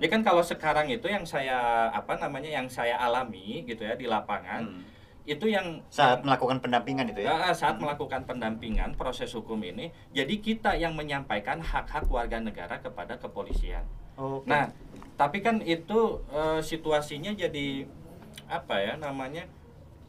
[0.03, 4.05] ya kan kalau sekarang itu yang saya apa namanya yang saya alami gitu ya di
[4.05, 4.83] lapangan Hmm.
[5.23, 10.75] itu yang saat melakukan pendampingan itu ya saat melakukan pendampingan proses hukum ini, jadi kita
[10.75, 13.87] yang menyampaikan hak-hak warga negara kepada kepolisian.
[14.19, 14.51] Oke.
[14.51, 14.75] Nah,
[15.15, 17.87] tapi kan itu eh, situasinya jadi
[18.51, 19.47] apa ya namanya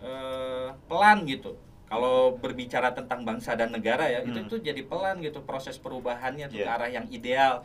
[0.02, 1.62] eh, pelan gitu.
[1.86, 4.50] Kalau berbicara tentang bangsa dan negara ya, itu Hmm.
[4.50, 6.74] tuh jadi pelan gitu proses perubahannya tuh ke Iya.
[6.74, 7.62] arah yang ideal.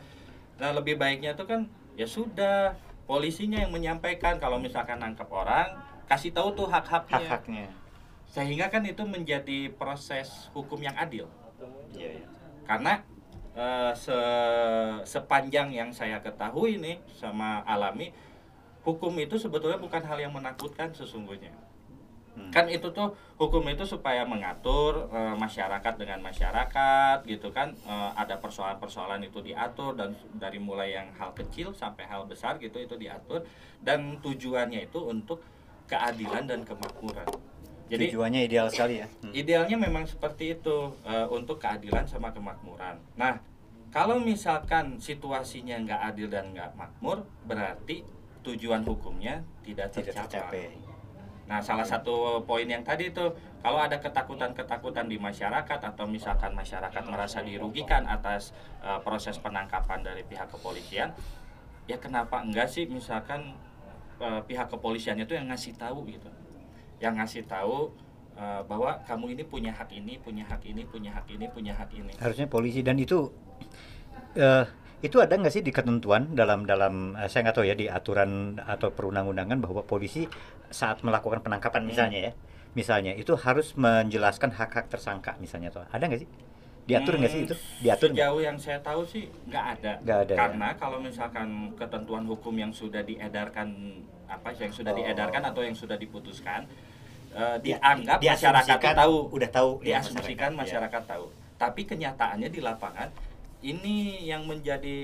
[0.61, 1.65] Nah, lebih baiknya tuh kan
[1.99, 4.39] ya sudah polisinya yang menyampaikan.
[4.39, 5.75] Kalau misalkan nangkep orang
[6.07, 7.19] kasih tahu tuh hak-haknya.
[7.19, 7.67] Hak-haknya.
[8.23, 11.27] Sehingga kan itu menjadi proses hukum yang adil.
[11.91, 12.27] Iya iya.
[12.63, 13.03] Karena
[13.51, 18.15] eh, se- sepanjang yang saya ketahui nih sama alami
[18.87, 21.51] hukum itu sebetulnya bukan hal yang menakutkan sesungguhnya
[22.37, 22.53] Hmm.
[22.53, 28.37] kan itu tuh hukum itu supaya mengatur eh, masyarakat dengan masyarakat gitu kan Eh, ada
[28.37, 33.41] persoalan-persoalan itu diatur dan dari mulai yang hal kecil sampai hal besar gitu itu diatur
[33.81, 35.41] dan tujuannya itu untuk
[35.89, 37.25] keadilan dan kemakmuran
[37.89, 39.33] jadi tujuannya ideal sekali ya Hmm.
[39.33, 42.97] Idealnya memang seperti itu eh, untuk keadilan sama kemakmuran.
[43.13, 43.37] Nah,
[43.89, 48.05] kalau misalkan situasinya nggak adil dan nggak makmur, berarti
[48.45, 50.88] tujuan hukumnya tidak tidak tercapai.
[51.49, 53.25] Nah, salah satu poin yang tadi itu
[53.65, 58.53] kalau ada ketakutan-ketakutan di masyarakat atau misalkan masyarakat merasa dirugikan atas
[58.85, 61.09] eh, proses penangkapan dari pihak kepolisian,
[61.89, 63.57] ya kenapa enggak sih misalkan
[64.21, 66.29] eh, pihak kepolisiannya itu yang ngasih tahu gitu,
[67.01, 67.97] yang ngasih tahu
[68.37, 71.89] eh, bahwa kamu ini punya hak ini, punya hak ini, punya hak ini, punya hak
[71.97, 72.13] ini.
[72.21, 72.85] harusnya polisi.
[72.85, 73.25] Dan itu
[74.37, 74.69] eh,
[75.01, 78.93] itu ada nggak sih di ketentuan dalam dalam saya nggak tahu ya di aturan atau
[78.93, 80.29] perundang-undangan bahwa polisi
[80.69, 82.33] saat melakukan penangkapan misalnya ya
[82.71, 86.29] misalnya itu harus menjelaskan hak-hak tersangka misalnya tuh ada nggak sih
[86.85, 89.91] diatur nggak sih Hmm, itu diatur Sejauh yang saya tahu sih nggak ada.
[90.01, 90.37] Ada, ya?
[90.37, 93.69] Karena kalau misalkan ketentuan hukum yang sudah diedarkan
[94.25, 94.97] apa yang sudah Oh.
[94.97, 96.65] diedarkan atau yang sudah diputuskan
[97.61, 100.57] Dia- dianggap masyarakat tahu, udah tahu ya, diasumsikan ya.
[100.65, 101.25] masyarakat tahu.
[101.61, 103.13] Tapi kenyataannya di lapangan
[103.61, 104.97] ini yang menjadi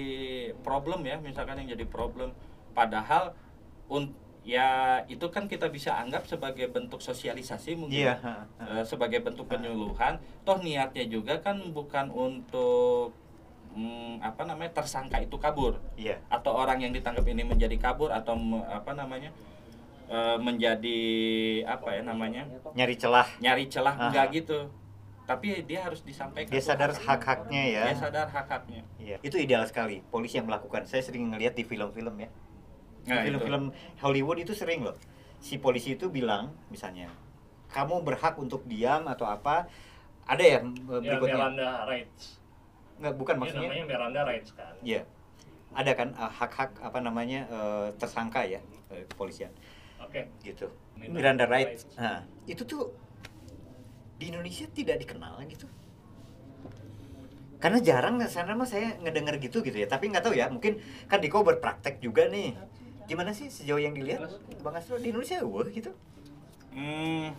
[0.66, 2.34] problem ya, misalkan yang jadi problem.
[2.74, 3.38] Padahal
[3.86, 4.10] un-
[4.46, 8.86] ya itu kan kita bisa anggap sebagai bentuk sosialisasi mungkin iya ya.
[8.86, 10.22] sebagai bentuk penyuluhan.
[10.46, 13.10] Toh niatnya juga kan bukan untuk
[13.74, 15.82] mm, apa namanya tersangka itu kabur.
[15.98, 16.22] Iya.
[16.30, 19.34] Atau orang yang ditangkap ini menjadi kabur atau me- apa namanya
[20.14, 21.00] eh, menjadi
[21.66, 22.46] apa ya namanya
[22.78, 23.26] nyari celah.
[23.42, 24.04] nyari celah Aha.
[24.14, 24.70] enggak gitu.
[25.26, 26.54] Tapi dia harus disampaikan.
[26.54, 27.64] Dia sadar hak-haknya.
[27.66, 27.84] ya.
[27.90, 28.86] Dia sadar hak-haknya.
[29.02, 29.18] Iya.
[29.26, 30.06] itu ideal sekali.
[30.14, 30.86] Polisi yang melakukan.
[30.86, 32.30] Saya sering ngelihat di film-film ya
[33.06, 33.26] Nah, itu.
[33.30, 33.64] film-film
[34.02, 34.98] Hollywood itu sering loh
[35.38, 37.06] si polisi itu bilang misalnya
[37.70, 39.70] kamu berhak untuk diam atau apa
[40.26, 42.42] ada ya eh, Ya, berikutnya Miranda rights.
[42.96, 44.74] nggak bukan Ini maksudnya namanya Miranda rights kan.
[44.82, 45.02] Iya.
[45.76, 49.52] Ada kan uh, hak-hak apa namanya uh, tersangka ya uh, kepolisian
[50.00, 50.32] Oke.
[50.42, 50.72] gitu.
[50.96, 51.84] Miranda Miranda rights.
[51.92, 52.00] rights.
[52.00, 52.96] Nah, itu tuh
[54.16, 55.68] di Indonesia tidak dikenal gitu.
[57.60, 59.88] Karena jarang sana mah saya ngedenger gitu gitu ya.
[59.92, 60.80] Tapi nggak tahu ya, mungkin
[61.12, 62.56] kan Diko berpraktek juga nih.
[63.06, 64.26] Gimana sih sejauh yang dilihat
[64.66, 65.94] Bang Astro di Indonesia wah gitu.
[66.76, 67.32] Hmm,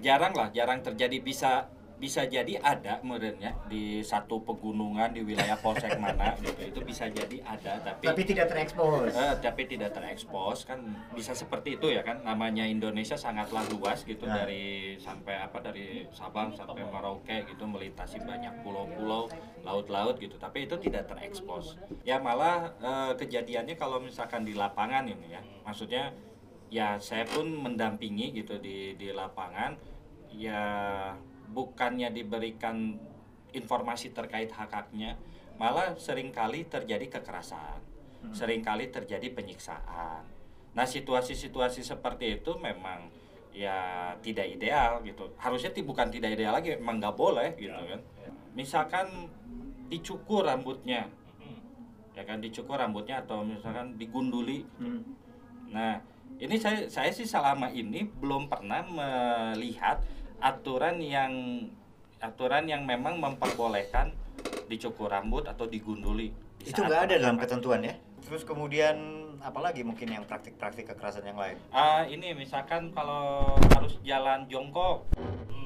[0.00, 1.66] jarang lah, jarang terjadi bisa
[1.98, 7.42] bisa jadi ada menurutnya di satu pegunungan di wilayah polsek mana gitu itu bisa jadi
[7.42, 9.10] ada tapi Tapi tidak terekspos.
[9.10, 10.78] eh, tapi tidak terekspos kan
[11.10, 14.38] bisa seperti itu ya kan namanya Indonesia sangatlah luas gitu Nah.
[14.38, 19.26] dari sampai apa dari Sabang sampai Merauke gitu melintasi banyak pulau-pulau
[19.60, 25.34] laut-laut gitu tapi itu tidak terekspos ya malah eh, kejadiannya kalau misalkan di lapangan ini
[25.34, 26.14] ya maksudnya
[26.68, 29.74] ya saya pun mendampingi gitu di di lapangan
[30.30, 30.62] ya
[31.52, 32.96] bukannya diberikan
[33.52, 35.16] informasi terkait hak-haknya
[35.58, 37.88] malah sering kali terjadi kekerasan
[38.34, 40.22] sering kali terjadi penyiksaan.
[40.74, 43.08] Nah situasi-situasi seperti itu memang
[43.54, 45.32] ya tidak ideal gitu.
[45.38, 48.00] Harusnya bukan tidak ideal lagi memang nggak boleh gitu kan.
[48.54, 49.06] Misalkan
[49.88, 51.08] dicukur rambutnya.
[52.18, 54.66] Ya kan dicukur rambutnya atau misalkan digunduli.
[54.82, 55.06] Hmm.
[55.70, 56.02] Nah,
[56.42, 60.02] ini saya saya sih selama ini belum pernah melihat
[60.38, 61.32] aturan yang
[62.18, 64.10] aturan yang memang memperbolehkan
[64.66, 66.34] dicukur rambut atau digunduli.
[66.58, 67.94] di Itu nggak ada dalam ketentuan ya.
[68.26, 68.98] Terus kemudian
[69.38, 71.56] apalagi mungkin yang praktik-praktik kekerasan yang lain.
[71.70, 75.06] Ah, ini misalkan kalau harus jalan jongkok,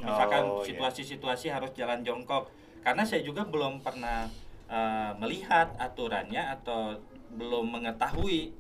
[0.05, 0.77] misalkan Oh, iya.
[0.77, 2.53] situasi-situasi harus jalan jongkok.
[2.85, 4.29] Karena saya juga belum pernah
[4.69, 6.97] eh, melihat aturannya atau
[7.33, 8.53] belum mengetahui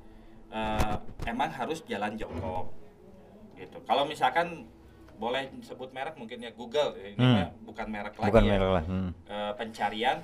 [0.50, 0.96] eh,
[1.28, 2.72] emang harus jalan jongkok.
[3.56, 3.78] Gitu.
[3.84, 4.66] Kalau misalkan
[5.14, 7.52] boleh sebut merek mungkin ya Google, ini Hmm.
[7.62, 8.50] bukan merek lagi Bukan ya.
[8.50, 8.84] merek lah.
[8.84, 9.10] Hmm.
[9.24, 10.18] Eh, pencarian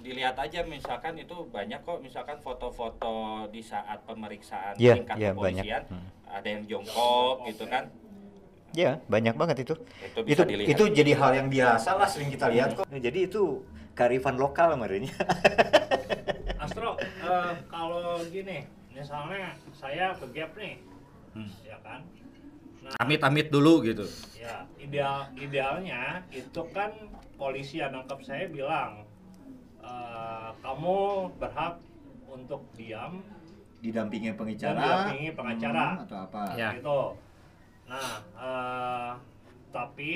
[0.00, 3.12] dilihat aja misalkan itu banyak kok misalkan foto-foto
[3.48, 5.60] di saat pemeriksaan Iya, tingkat iya, banyak.
[5.60, 6.08] kepolisian Hmm.
[6.26, 7.84] ada yang jongkok gitu kan
[8.70, 9.74] Ya, banyak banget itu.
[10.00, 12.86] itu itu dilihat itu jadi hal yang biasa lah sering kita lihat kok.
[12.86, 15.10] Jadi itu kearifan lokal kemarinnya.
[16.62, 20.78] Astro, eh, kalau gini, misalnya saya ke Gap nih,
[21.30, 21.50] Hmm.
[21.60, 22.06] ya kan?
[22.98, 24.08] Amit-amit dulu gitu
[24.40, 26.90] ya ideal idealnya itu kan
[27.36, 29.04] polisi yang nangkap saya bilang,
[29.80, 31.80] eh, kamu berhak
[32.28, 33.24] untuk diam
[33.80, 36.70] didampingi pengacara didampingi pengacara hmm, atau apa Ya.
[36.76, 37.00] gitu.
[37.88, 39.12] Nah, eh,
[39.72, 40.12] tapi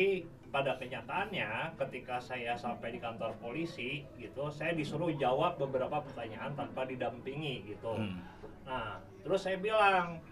[0.53, 6.87] pada kenyataannya ketika saya sampai di kantor polisi gitu, saya disuruh jawab beberapa pertanyaan tanpa
[6.87, 7.99] didampingi gitu.
[7.99, 8.21] Hmm.
[8.69, 10.23] Nah, terus saya bilang,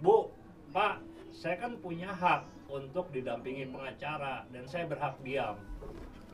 [0.00, 0.32] Bu,
[0.72, 1.02] Pak,
[1.38, 5.54] saya kan punya hak untuk didampingi pengacara dan saya berhak diam,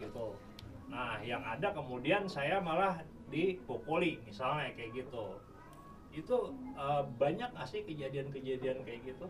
[0.00, 0.32] gitu.
[0.88, 5.36] Nah, yang ada kemudian saya malah dipukuli, misalnya kayak gitu.
[6.08, 9.28] Itu eh, banyak nggak sih kejadian-kejadian kayak gitu?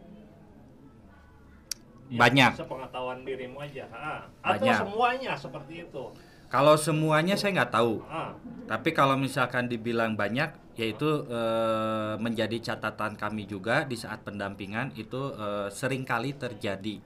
[2.06, 2.52] Ya, Banyak.
[2.54, 3.90] Sepengetahuan dirimu aja.
[3.90, 4.78] Ah, Atau Banyak.
[4.78, 6.04] semuanya seperti itu.
[6.52, 8.04] Kalau semuanya saya nggak tahu.
[8.06, 8.36] Ah,
[8.70, 15.30] Tapi kalau misalkan dibilang banyak, yaitu eh, menjadi catatan kami juga di saat pendampingan itu
[15.34, 16.98] eh, sering kali terjadi,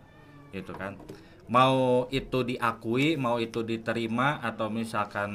[0.52, 0.96] gitu kan.
[1.48, 5.32] Mau itu diakui, mau itu diterima atau misalkan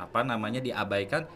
[0.00, 1.28] apa namanya diabaikan,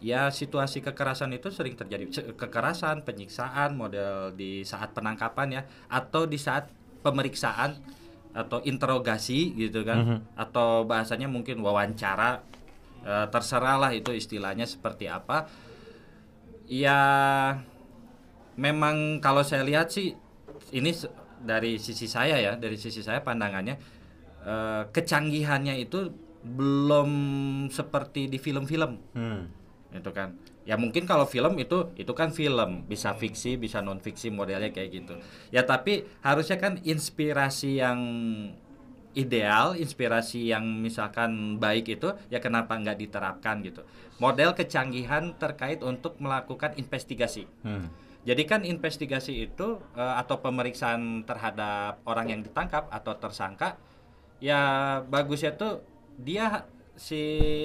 [0.00, 2.32] ya situasi kekerasan itu sering terjadi.
[2.36, 6.72] Kekerasan, penyiksaan, model di saat penangkapan ya, atau di saat
[7.04, 7.76] pemeriksaan
[8.32, 12.40] atau interogasi gitu kan, atau bahasanya mungkin wawancara
[13.02, 15.50] Eh, terserah lah itu istilahnya seperti apa.
[16.70, 17.00] Ya
[18.54, 20.14] memang kalau saya lihat sih
[20.70, 20.94] ini
[21.42, 23.74] dari sisi saya ya dari sisi saya pandangannya
[24.46, 26.14] eh, kecanggihannya itu
[26.46, 27.10] belum
[27.74, 28.98] seperti di film-film.
[29.18, 29.50] Hmm.
[29.92, 30.32] itu kan.
[30.64, 34.88] Ya mungkin kalau film itu itu kan film bisa fiksi bisa non fiksi modelnya kayak
[34.88, 35.14] gitu.
[35.52, 38.00] Ya tapi harusnya kan inspirasi yang
[39.12, 43.84] ideal inspirasi yang misalkan baik itu ya kenapa nggak diterapkan gitu
[44.16, 47.92] model kecanggihan terkait untuk melakukan investigasi Hmm.
[48.24, 53.76] jadi kan investigasi itu eh, atau pemeriksaan terhadap orang yang ditangkap atau tersangka
[54.40, 54.60] ya
[55.06, 55.84] bagusnya tuh
[56.18, 57.20] dia si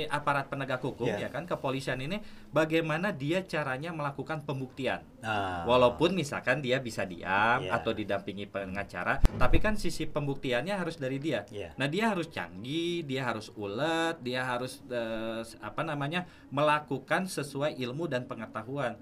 [0.07, 1.27] aparat penegak hukum Ya.
[1.27, 5.67] ya kan kepolisian ini bagaimana dia caranya melakukan pembuktian Ah.
[5.67, 7.75] walaupun misalkan dia bisa diam Ya.
[7.75, 11.75] atau didampingi pengacara tapi kan sisi pembuktiannya harus dari dia Ya.
[11.75, 18.07] nah dia harus canggih dia harus ulet dia harus eh, apa namanya melakukan sesuai ilmu
[18.07, 18.95] dan pengetahuan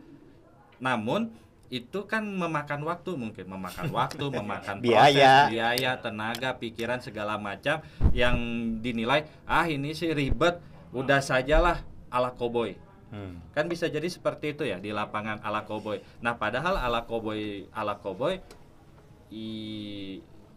[0.75, 1.31] namun
[1.73, 3.45] itu kan memakan waktu mungkin.
[3.49, 5.49] Memakan waktu memakan Biaya.
[5.49, 7.82] proses biaya tenaga pikiran segala macam
[8.13, 8.38] yang
[8.80, 10.62] dinilai ah ini sih ribet.
[10.95, 12.78] Udah sajalah ala koboi.
[13.06, 13.38] Hmm.
[13.54, 16.01] kan bisa jadi seperti itu ya di lapangan ala koboi.
[16.19, 18.41] Nah padahal ala koboi ala koboi
[19.32, 19.47] i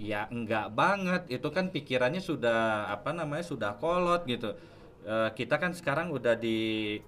[0.01, 1.29] ya enggak banget.
[1.29, 4.57] Itu kan pikirannya sudah apa namanya sudah kolot gitu.
[5.09, 6.99] Eh, kita kan sekarang udah di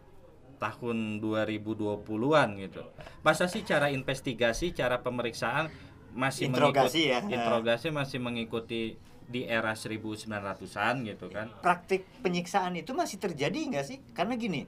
[0.60, 2.84] tahun 2020-an gitu
[3.20, 5.72] masa sih cara investigasi cara pemeriksaan
[6.12, 7.18] masih Interogasi mengikuti- ya.
[7.24, 8.80] interogasi masih mengikuti
[9.24, 14.02] di era 1900-an gitu kan praktik penyiksaan itu masih terjadi nggak sih?
[14.10, 14.66] Karena gini,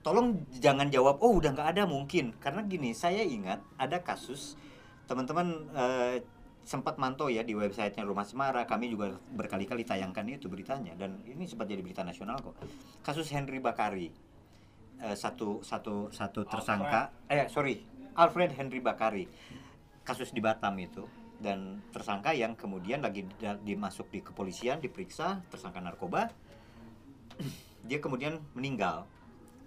[0.00, 2.32] tolong jangan jawab, oh udah nggak ada mungkin.
[2.40, 4.56] Karena gini, saya ingat ada kasus
[5.04, 6.24] teman-teman eh,
[6.64, 8.64] sempat mantau ya di websitenya Rumah Semara.
[8.64, 12.56] Kami juga berkali-kali tayangkan itu beritanya dan ini sempat jadi berita nasional kok.
[13.04, 14.08] Kasus Henry Bakari,
[14.96, 17.84] Eh, satu satu satu tersangka, eh sorry,
[18.16, 19.28] Alfred Henry Bakari,
[20.00, 21.04] kasus di Batam itu.
[21.36, 23.28] Dan tersangka yang kemudian lagi
[23.60, 26.32] dimasuk di kepolisian diperiksa tersangka narkoba.
[27.88, 29.04] Dia kemudian meninggal.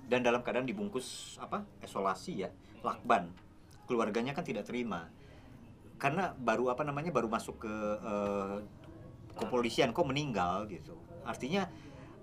[0.10, 2.50] Dan dalam keadaan dibungkus apa isolasi ya
[2.82, 3.30] lakban.
[3.86, 5.14] Keluarganya kan tidak terima.
[6.02, 8.58] Karena baru apa namanya baru masuk ke eh,
[9.38, 10.98] kepolisian kok meninggal gitu.
[11.22, 11.70] Artinya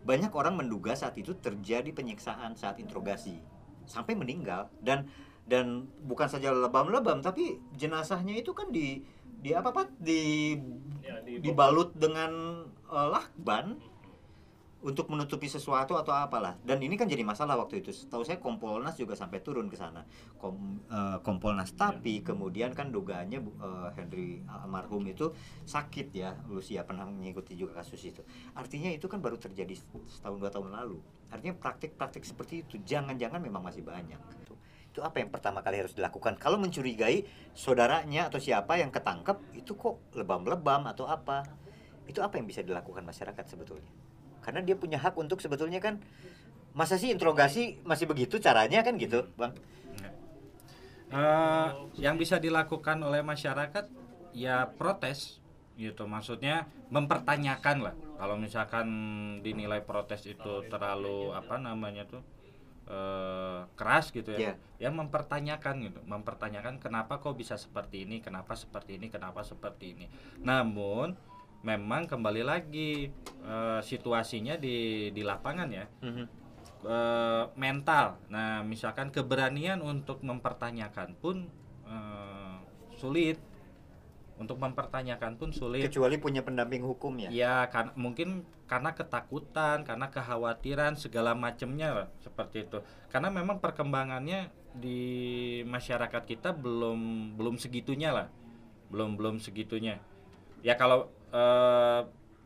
[0.06, 3.42] banyak orang menduga saat itu terjadi penyiksaan saat interogasi
[3.90, 4.70] sampai meninggal.
[4.78, 5.10] Dan
[5.46, 9.02] dan bukan saja lebam-lebam tapi jenazahnya itu kan di
[9.42, 9.90] di apa pak?
[9.98, 10.54] Di
[11.02, 13.82] ya, di dibalut dengan eh, lakban
[14.86, 16.54] untuk menutupi sesuatu atau apalah.
[16.62, 17.90] Dan ini kan jadi masalah waktu itu.
[18.06, 20.06] Tahu saya Kompolnas juga sampai turun ke sana.
[20.38, 21.74] Kom, eh, Kompolnas.
[21.74, 25.34] Tapi kemudian kan dugaannya eh, Henry almarhum itu
[25.66, 28.22] sakit ya Lucia pernah mengikuti juga kasus itu.
[28.54, 29.74] Artinya itu kan baru terjadi
[30.06, 31.02] setahun dua tahun lalu.
[31.34, 34.22] Artinya praktik-praktik seperti itu jangan-jangan memang masih banyak.
[34.94, 36.38] Itu apa yang pertama kali harus dilakukan?
[36.38, 37.26] Kalau mencurigai
[37.58, 41.42] saudaranya atau siapa yang ketangkep itu kok lebam-lebam atau apa?
[42.06, 44.05] Itu apa yang bisa dilakukan masyarakat sebetulnya
[44.46, 45.98] karena dia punya hak untuk sebetulnya kan
[46.70, 49.50] masa sih interogasi masih begitu caranya kan gitu bang?
[51.06, 51.68] Eh,
[52.02, 53.86] yang bisa dilakukan oleh masyarakat
[54.34, 55.38] ya protes
[55.78, 56.02] gitu.
[56.10, 57.94] Maksudnya mempertanyakan lah.
[58.18, 58.86] Kalau misalkan
[59.46, 62.22] dinilai protes itu terlalu apa namanya tuh
[62.90, 66.02] eh, keras gitu ya ya mempertanyakan gitu.
[66.10, 70.06] Mempertanyakan kenapa kok bisa seperti ini kenapa seperti ini kenapa seperti ini.
[70.42, 71.14] Namun
[71.66, 73.10] memang kembali lagi
[73.42, 75.84] eh, situasinya di di lapangan ya
[76.86, 78.22] eh, mental.
[78.30, 81.50] Nah, misalkan keberanian untuk mempertanyakan pun
[81.90, 82.56] eh,
[82.94, 83.42] sulit.
[84.36, 85.88] Untuk mempertanyakan pun sulit.
[85.88, 87.32] Kecuali punya pendamping hukum ya.
[87.32, 92.84] Ya, kan mungkin karena ketakutan, karena kekhawatiran segala macamnya seperti itu.
[93.08, 98.28] Karena memang perkembangannya di masyarakat kita belum belum segitunya lah.
[98.92, 100.04] Belum belum segitunya.
[100.60, 102.00] Ya kalau eh,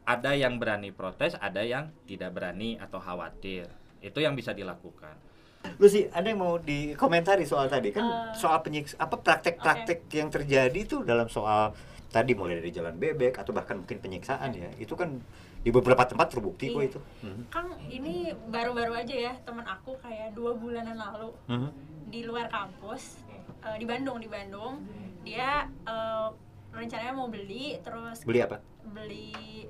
[0.04, 3.68] ada yang berani protes, ada yang tidak berani atau khawatir.
[4.00, 5.14] Itu yang bisa dilakukan.
[5.76, 10.28] Lu sih ada yang mau dikomentari soal tadi kan Eh, soal penyiks apa praktek-praktek yang
[10.28, 11.76] terjadi itu dalam soal
[12.08, 15.20] tadi mulai dari jalan bebek atau bahkan mungkin penyiksaan ya itu kan
[15.60, 16.88] di beberapa tempat terbukti kok Iya.
[16.88, 17.00] itu.
[17.22, 17.42] Mhm.
[17.46, 18.14] Kang ini
[18.48, 21.70] baru-baru aja ya teman aku kayak dua bulanan lalu Mhm.
[22.08, 23.20] di luar kampus
[23.60, 24.80] eh, di Bandung di Bandung
[25.20, 26.28] dia eh,
[26.70, 28.58] rencananya mau beli terus Beli apa?
[28.82, 29.66] beli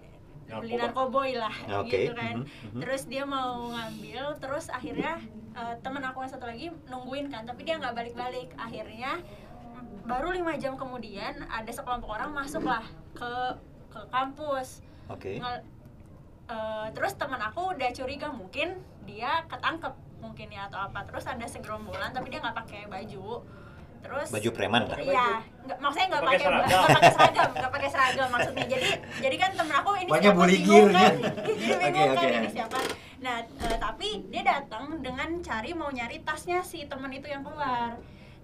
[0.47, 0.61] Narkoba.
[0.61, 2.81] beli narkoboy lah Oke, gitu kan mhm, mhm.
[2.83, 5.23] terus dia mau ngambil terus akhirnya
[5.53, 9.23] eh, teman aku yang satu lagi nungguin kan tapi dia nggak balik-balik akhirnya
[9.63, 12.83] mm, baru lima jam kemudian ada sekelompok orang masuklah
[13.13, 13.33] ke
[13.89, 15.39] ke kampus Oke.
[15.39, 15.67] Nge-
[16.47, 21.47] eh, terus teman aku udah curiga mungkin dia ketangkep mungkin ya atau apa terus ada
[21.47, 23.41] segerombolan tapi dia nggak pakai baju
[24.01, 24.99] terus Baju preman lah.
[24.99, 25.29] Iya,
[25.69, 26.67] nggak maksudnya nggak Pakai pakai seragam.
[26.67, 28.67] nggak pakai seragam, nggak pakai seragam maksudnya.
[28.67, 28.89] Jadi
[29.21, 31.15] jadi kan temen aku ini Banyak bully kan,
[31.47, 32.39] jadi bingung Oke, kan oke.
[32.41, 32.79] ini siapa.
[33.21, 38.01] Nah eh, tapi dia datang dengan cari mau nyari tasnya si temen itu yang keluar.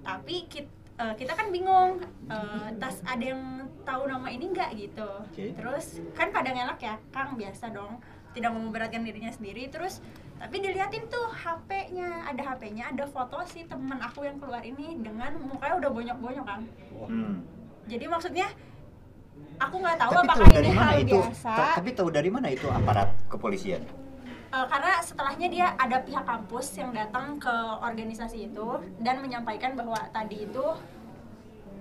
[0.06, 0.70] Tapi kita,
[1.16, 1.98] kita kan bingung
[2.28, 3.42] eh, tas ada yang
[3.82, 5.10] tahu nama ini nggak gitu.
[5.24, 5.56] Oke.
[5.56, 7.98] Terus kan kadang elak ya, Kang biasa dong
[8.36, 10.04] tidak mau memberatkan dirinya sendiri terus
[10.36, 15.32] tapi diliatin tuh HP-nya ada HP-nya ada foto si temen aku yang keluar ini dengan
[15.40, 16.60] mukanya udah bonyok-bonyok kan
[16.98, 17.40] Hmm.
[17.84, 18.48] jadi maksudnya
[19.56, 21.18] aku nggak tahu Tapi apakah tahu dari ini mana hal itu?
[21.18, 23.82] biasa ta- Tapi tahu dari mana itu aparat kepolisian?
[24.48, 28.68] Eh, karena setelahnya dia ada pihak kampus yang datang ke organisasi itu
[28.98, 30.64] dan menyampaikan bahwa tadi itu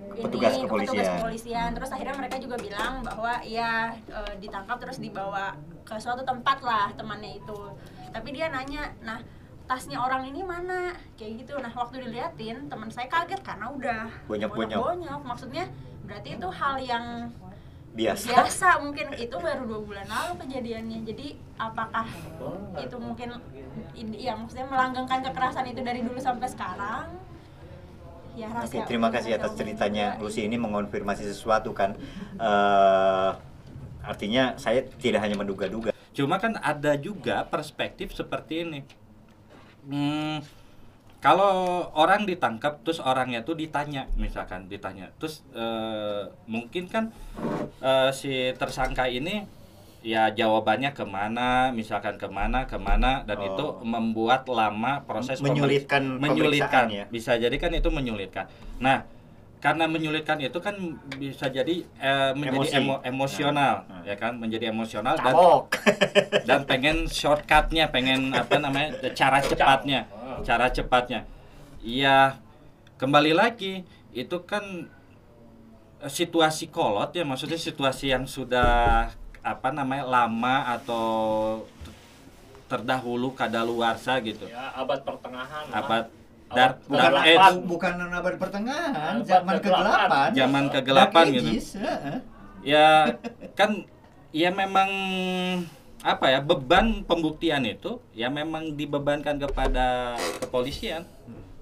[0.08, 0.92] Petugas ini kepolisian.
[0.94, 5.52] petugas kepolisian terus akhirnya mereka juga bilang bahwa ya eh, ditangkap terus dibawa
[5.82, 7.60] ke suatu tempat lah temannya itu
[8.16, 9.20] tapi dia nanya nah
[9.68, 14.78] tasnya orang ini mana kayak gitu nah waktu diliatin teman saya kaget karena udah Bonyok-bonyok.
[14.80, 15.68] bonyok maksudnya
[16.08, 17.04] berarti itu hal yang
[17.96, 18.28] Biasa.
[18.28, 21.26] biasa mungkin itu baru dua bulan lalu kejadiannya jadi
[21.60, 22.04] apakah
[22.76, 23.36] itu mungkin
[23.96, 27.08] ya maksudnya melanggengkan kekerasan itu dari dulu sampai sekarang
[28.36, 30.20] ya Oke, rahasia terima umum, kasih atas ceritanya.
[30.20, 31.96] Lucy ini mengonfirmasi sesuatu kan.
[32.36, 33.30] Eh
[34.04, 35.95] artinya saya tidak hanya menduga-duga.
[36.16, 38.80] Cuma kan ada juga perspektif seperti ini.
[39.84, 40.40] Hmm,
[41.20, 47.04] kalau orang ditangkap terus orangnya tuh ditanya misalkan ditanya terus eh, mungkin kan
[47.80, 49.46] eh, si tersangka ini
[50.06, 53.46] ya jawabannya ke mana misalkan ke mana ke mana dan Oh.
[53.50, 57.04] itu membuat lama proses Menyulitkan menyulitkan ya.
[57.10, 58.46] bisa jadi kan itu menyulitkan
[58.78, 59.02] nah
[59.66, 60.78] karena menyulitkan itu kan
[61.18, 62.76] bisa jadi eh, menjadi Emosi.
[62.78, 64.06] emo- emosional Nah.
[64.06, 64.38] ya kan?
[64.38, 65.34] Menjadi emosional dan
[66.48, 70.06] dan pengen shortcutnya pengen apa namanya cara cepatnya
[70.46, 71.26] cara cepatnya.
[71.82, 72.38] Iya
[72.94, 73.82] kembali lagi
[74.14, 74.86] itu kan
[75.98, 79.10] eh, situasi kolot ya maksudnya situasi yang sudah
[79.42, 81.06] apa namanya lama atau
[82.66, 84.46] terdahulu kadaluarsa gitu.
[84.46, 86.06] Ya abad pertengahan Abad
[86.48, 87.54] dar, bukan dar- eh, kegelapan.
[87.66, 90.28] bukan abad pertengahan, Abad zaman kegelapan.
[90.32, 92.18] zaman kegelapan Dark gitu heeh.
[92.62, 92.86] ya
[93.52, 93.70] kan
[94.30, 94.90] ya memang
[96.02, 101.02] apa ya beban pembuktian itu ya memang dibebankan kepada kepolisian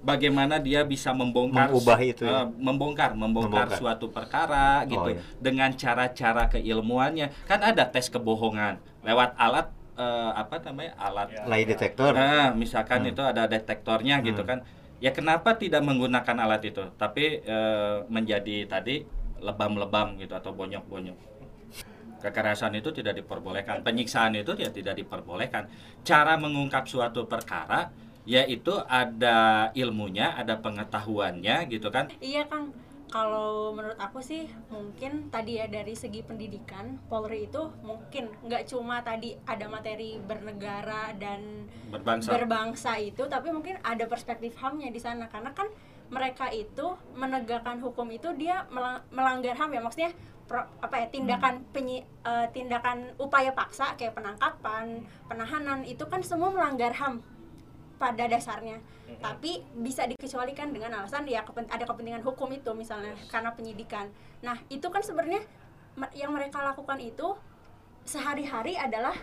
[0.05, 2.43] bagaimana dia bisa membongkar Mengubah itu ya?
[2.43, 3.79] eh, membongkar membongkar Membongkar.
[3.81, 5.21] suatu perkara gitu iya.
[5.41, 9.65] dengan cara-cara keilmuannya kan ada tes kebohongan lewat alat
[9.95, 11.43] eh, apa namanya alat Ya.
[11.47, 12.11] Lie detector.
[12.13, 13.11] Nah, misalkan Hmm.
[13.11, 14.49] itu ada detektornya gitu Hmm.
[14.49, 14.59] kan.
[14.99, 19.03] Ya kenapa tidak menggunakan alat itu, tapi eh, menjadi tadi
[19.43, 21.17] lebam-lebam gitu atau bonyok-bonyok.
[22.23, 25.69] Kekerasan itu tidak diperbolehkan, penyiksaan itu ya tidak diperbolehkan.
[26.01, 27.91] Cara mengungkap suatu perkara
[28.25, 32.09] yaitu ada ilmunya, ada pengetahuannya gitu kan.
[32.17, 32.73] iya kang
[33.15, 38.99] kalau menurut aku sih mungkin tadi ya dari segi pendidikan Polri itu mungkin nggak cuma
[39.07, 42.35] tadi ada materi bernegara dan Berbangsa.
[42.35, 45.31] berbangsa itu tapi mungkin ada perspektif hamnya di sana.
[45.31, 45.71] Karena kan
[46.11, 49.79] mereka itu menegakkan hukum itu dia melang- melanggar ham ya.
[49.79, 50.11] Maksudnya
[50.43, 56.51] pro- apa ya tindakan penyi, eh, tindakan upaya paksa kayak penangkapan penahanan itu kan semua
[56.51, 57.23] melanggar ham
[57.95, 58.79] pada dasarnya
[59.21, 64.11] tapi bisa dikecualikan dengan alasan ya kepen- ada kepentingan hukum itu misalnya karena penyidikan
[64.43, 65.41] nah itu kan sebenarnya
[66.11, 67.37] yang mereka lakukan itu
[68.05, 69.15] sehari-hari adalah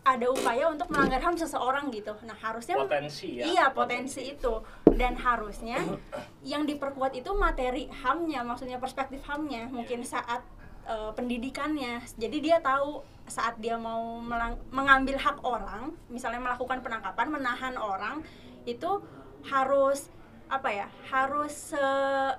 [0.00, 2.16] ada upaya untuk melanggar HAM seseorang gitu.
[2.24, 3.44] Nah, harusnya Potensi ya.
[3.46, 4.64] Iya, potensi itu.
[4.88, 5.76] Dan harusnya
[6.40, 10.40] yang diperkuat itu materi HAM-nya, maksudnya perspektif HAM-nya, mungkin saat
[10.88, 12.00] eh, pendidikannya.
[12.16, 14.18] Jadi dia tahu saat dia mau
[14.74, 18.26] mengambil hak orang, misalnya melakukan penangkapan, menahan orang,
[18.66, 19.00] itu
[19.46, 20.10] harus
[20.50, 20.86] apa ya?
[21.08, 22.36] Harus se-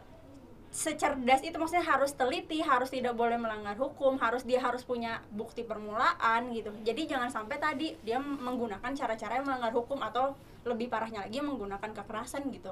[0.71, 5.67] secerdas itu maksudnya harus teliti, harus tidak boleh melanggar hukum, harus dia harus punya bukti
[5.67, 6.71] permulaan gitu.
[6.83, 10.31] Jadi jangan sampai tadi dia menggunakan cara-cara yang melanggar hukum atau
[10.63, 12.71] lebih parahnya lagi menggunakan kekerasan gitu.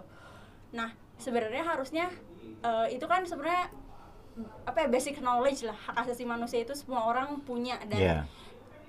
[0.71, 2.07] Nah, sebenarnya harusnya
[2.63, 3.67] eh, itu kan sebenarnya
[4.63, 7.75] apa ya basic knowledge lah hak asasi manusia itu semua orang punya.
[7.83, 8.17] Dan Iya.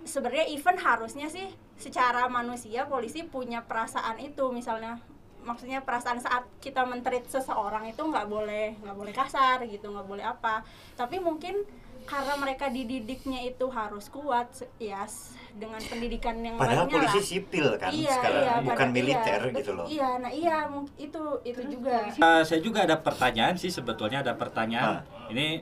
[0.03, 4.53] sebenarnya even harusnya sih secara manusia polisi punya perasaan itu.
[4.53, 5.01] Misalnya
[5.41, 10.25] maksudnya perasaan saat kita mentreat seseorang itu nggak boleh nggak boleh kasar gitu nggak boleh
[10.25, 10.61] apa.
[10.95, 11.65] Tapi mungkin
[12.05, 17.27] karena mereka dididiknya itu harus kuat ya s- dengan pendidikan yang Padahal lainnya polisi lah.
[17.27, 19.87] sipil kan iya, sekarang, iya, bukan pada- militer iya, gitu loh.
[19.87, 20.57] iya nah iya
[20.97, 25.61] itu itu juga Eh, saya juga ada pertanyaan sih sebetulnya ada pertanyaan ini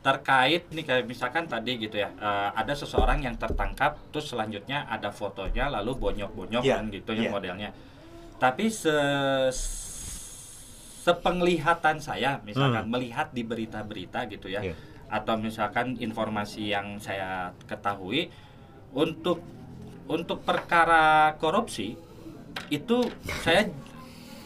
[0.00, 5.08] terkait nih kayak misalkan tadi gitu ya eh, ada seseorang yang tertangkap terus selanjutnya ada
[5.10, 7.30] fotonya lalu bonyok-bonyok Iya, kan gitu ya iya.
[7.30, 7.70] modelnya
[8.36, 8.96] tapi se
[11.00, 14.74] sepenglihatan saya misalkan melihat di berita-berita gitu ya Iya.
[15.08, 18.28] atau misalkan informasi yang saya ketahui
[18.94, 19.42] untuk
[20.10, 21.94] untuk perkara korupsi
[22.66, 23.06] itu
[23.46, 23.70] saya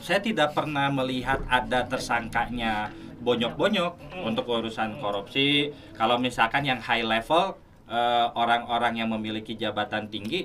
[0.05, 2.92] saya tidak pernah melihat ada tersangkanya
[3.24, 5.72] bonyok-bonyok untuk urusan korupsi.
[5.97, 7.57] Kalau misalkan yang high level
[7.88, 10.45] eh, orang-orang yang memiliki jabatan tinggi,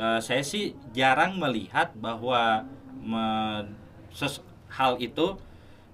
[0.00, 2.64] eh, saya sih jarang melihat bahwa
[3.04, 3.68] me-
[4.72, 5.36] hal itu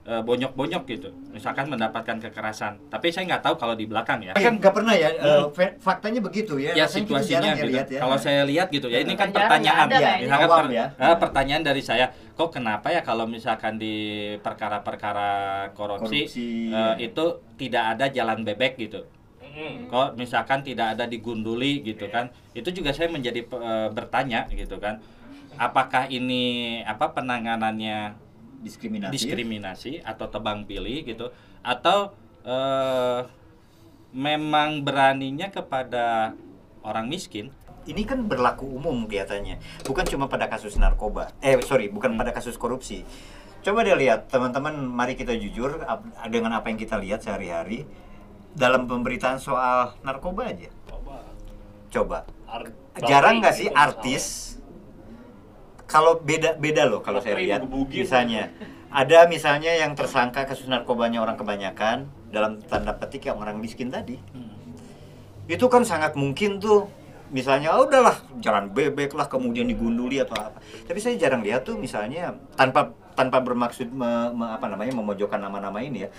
[0.00, 1.12] bonyok-bonyok gitu.
[1.30, 2.80] Misalkan mendapatkan kekerasan.
[2.88, 4.32] Tapi saya nggak tahu kalau di belakang ya.
[4.32, 6.72] kan nggak pernah ya eh, fa- faktanya begitu ya.
[6.72, 7.68] ya Rasanya situasinya ya gitu.
[7.68, 8.00] lihat ya.
[8.00, 9.98] Kalau saya lihat gitu ya, ini kan Jarang pertanyaan ya.
[10.00, 10.24] kayaknya.
[10.24, 10.86] Misalkan Awam per- ya.
[10.96, 13.94] eh, pertanyaan dari saya, kok kenapa ya kalau misalkan di
[14.40, 15.30] perkara-perkara
[15.76, 17.06] korupsi, Korupsi, eh, ya.
[17.06, 17.24] itu
[17.60, 19.04] tidak ada jalan bebek gitu.
[19.44, 19.90] Mm.
[19.92, 22.32] Kok misalkan tidak ada digunduli gitu kan.
[22.56, 24.96] Itu juga saya menjadi eh, bertanya gitu kan.
[25.60, 28.29] Apakah ini apa penanganannya
[28.60, 29.12] diskriminasi.
[29.12, 31.32] diskriminasi atau tebang pilih gitu
[31.64, 32.12] atau
[32.44, 33.20] eh,
[34.12, 36.36] memang beraninya kepada
[36.84, 37.50] orang miskin
[37.88, 39.56] Ini kan berlaku umum kelihatannya,
[39.88, 41.32] bukan cuma pada kasus narkoba.
[41.40, 43.08] Eh sorry, bukan pada kasus korupsi.
[43.64, 45.80] Coba deh lihat teman-teman, mari kita jujur
[46.28, 47.88] dengan apa yang kita lihat sehari-hari
[48.52, 50.68] dalam pemberitaan soal narkoba aja.
[50.86, 51.24] Coba.
[51.88, 54.49] Coba, Ar- jarang nggak sih itu artis
[55.90, 58.54] kalau beda beda loh kalau saya lihat misalnya.
[58.90, 64.18] Ada misalnya yang tersangka kasus narkobanya orang kebanyakan dalam tanda petik yang orang miskin tadi.
[65.46, 66.90] Itu kan sangat mungkin tuh.
[67.30, 70.58] Misalnya oh, udahlah jalan bebek lah kemudian digunduli atau apa.
[70.58, 75.78] Tapi saya jarang lihat tuh misalnya tanpa tanpa bermaksud me- me- apa namanya memojokkan nama-nama
[75.78, 76.10] ini ya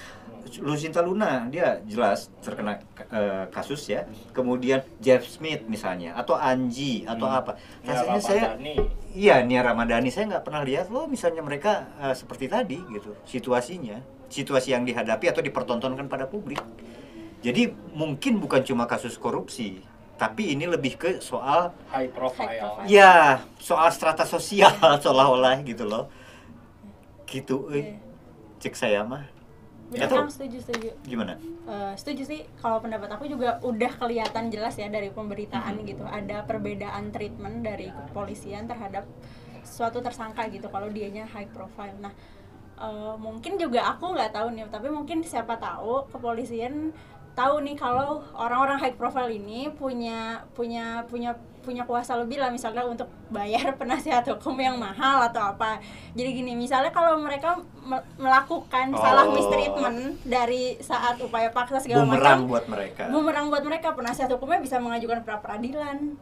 [0.60, 4.04] Lucinta Luna dia jelas terkena eh, kasus ya.
[4.36, 7.56] Kemudian Jeff Smith misalnya atau Anji atau apa.
[7.88, 8.76] Ya, rasanya saya Ramadhani.
[9.16, 10.12] iya Nia Ramadhani.
[10.12, 13.16] Saya nggak pernah lihat loh misalnya mereka eh, seperti tadi gitu.
[13.24, 16.60] Situasinya situasi yang dihadapi atau dipertontonkan pada publik.
[17.40, 19.82] Jadi mungkin bukan cuma kasus korupsi
[20.22, 22.46] tapi ini lebih ke soal high profile.
[22.46, 22.86] High profile.
[22.86, 24.70] ya soal strata sosial
[25.04, 26.12] seolah-olah gitu loh.
[27.26, 27.98] Gitu eh.
[28.62, 29.41] cek saya mah
[29.92, 30.90] Benar Kang, setuju setuju.
[31.04, 31.36] gimana?
[31.68, 32.42] Eh, setuju sih.
[32.64, 36.08] Kalau pendapat aku juga udah kelihatan jelas ya dari pemberitaan gitu.
[36.08, 39.04] Ada perbedaan treatment dari kepolisian terhadap
[39.68, 41.92] suatu tersangka gitu kalau dianya high profile.
[42.00, 42.16] Nah
[42.80, 46.96] eh, mungkin juga aku nggak tahu nih tapi mungkin siapa tahu kepolisian
[47.32, 52.82] tahu nih kalau orang-orang high profile ini punya punya punya punya kuasa lebih lah misalnya
[52.82, 55.78] untuk bayar penasihat hukum yang mahal atau apa
[56.12, 59.32] jadi gini misalnya kalau mereka me- melakukan salah Oh.
[59.32, 64.58] mistreatment dari saat upaya paksa segala bumerang macam buat mereka bumerang buat mereka penasihat hukumnya
[64.58, 66.18] bisa mengajukan pra peradilan.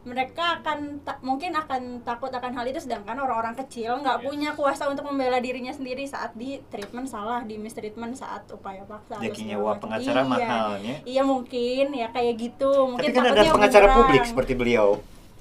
[0.00, 4.86] Mereka akan ta- mungkin akan takut akan hal itu sedangkan orang-orang kecil nggak punya kuasa
[4.86, 9.74] untuk membela dirinya sendiri saat di treatment salah di mistreatment saat upaya paksa Jadi nyewa
[9.76, 10.28] pengacara iya.
[10.28, 10.96] mahalnya.
[11.02, 13.98] iya mungkin ya kayak gitu mungkin tapi kan ada pengacara bumerang.
[14.00, 14.88] publik seperti beliau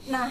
[0.06, 0.30] nah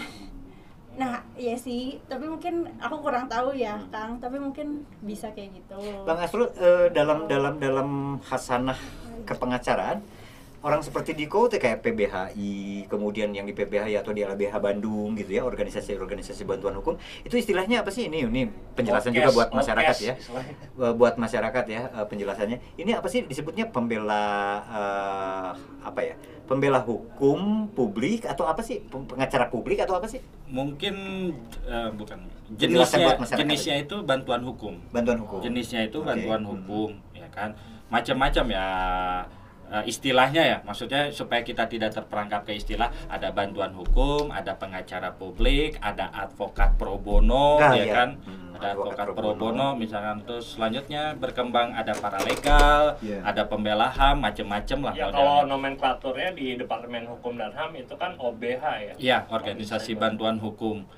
[0.96, 3.88] nah iya sih tapi mungkin aku kurang tahu ya Hmm.
[3.90, 4.66] kang tapi mungkin
[5.00, 7.88] bisa kayak gitu Bang Asrul eh, dalam dalam dalam
[8.22, 8.76] hasanah
[9.22, 10.00] kepengacaraan
[10.60, 12.54] orang seperti Diko tuh kayak PBHI,
[12.86, 17.80] kemudian yang di PBHI atau di LBH Bandung gitu ya, organisasi-organisasi bantuan hukum, itu istilahnya
[17.80, 18.22] apa sih ini?
[18.22, 18.42] Ini
[18.72, 20.14] penjelasan juga buat masyarakat podcast ya.
[20.16, 20.54] istilahnya.
[20.74, 22.58] Eh, buat masyarakat ya eh, penjelasannya.
[22.76, 24.24] Ini apa sih disebutnya pembela
[24.64, 25.50] eh,
[25.82, 26.16] apa ya?
[26.46, 28.78] Pembela hukum publik atau apa sih?
[28.80, 30.22] Pengacara publik atau apa sih?
[30.46, 30.94] mungkin
[31.66, 32.22] eh, bukan
[32.54, 35.42] jenisnya buat masyarakat jenisnya itu bantuan hukum Bantuan hukum.
[35.42, 36.06] jenisnya itu Oke.
[36.06, 36.50] bantuan Hmm.
[36.54, 37.50] hukum ya kan
[37.90, 38.66] macam-macam ya
[39.68, 45.10] eh, istilahnya ya maksudnya supaya kita tidak terperangkap ke istilah ada bantuan hukum ada pengacara
[45.12, 47.94] publik ada advokat pro bono Nah, ya iya.
[47.94, 49.40] kan Hmm, ada advokat advokat pro pro bono.
[49.68, 53.20] bono misalkan terus selanjutnya berkembang ada paralegal Iya.
[53.22, 58.16] ada pembela ham macam-macam lah Ya kalau nomenklaturnya di Departemen Hukum dan HAM itu kan
[58.16, 58.94] OBH ya.
[58.96, 60.88] Iya, organisasi bantuan hukum.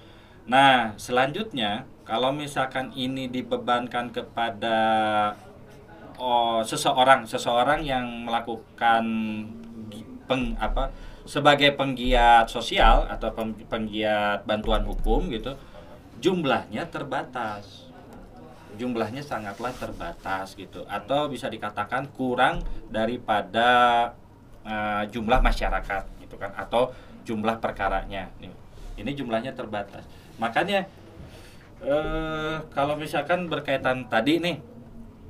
[0.44, 4.78] Nah, selanjutnya kalau misalkan ini dibebankan kepada
[6.18, 9.04] oh, seseorang, seseorang yang melakukan
[10.28, 10.92] peng apa
[11.24, 15.56] sebagai penggiat sosial atau peng- penggiat bantuan hukum gitu,
[16.20, 17.88] jumlahnya terbatas.
[18.78, 20.84] Jumlahnya sangatlah terbatas gitu.
[20.86, 22.62] Atau bisa dikatakan kurang
[22.92, 23.68] daripada
[24.62, 26.92] eh, jumlah masyarakat gitu kan atau
[27.24, 28.28] jumlah perkaranya.
[28.38, 28.52] Nih
[28.98, 30.04] ini jumlahnya terbatas.
[30.36, 30.86] Makanya
[31.78, 34.58] eh kalau misalkan berkaitan tadi nih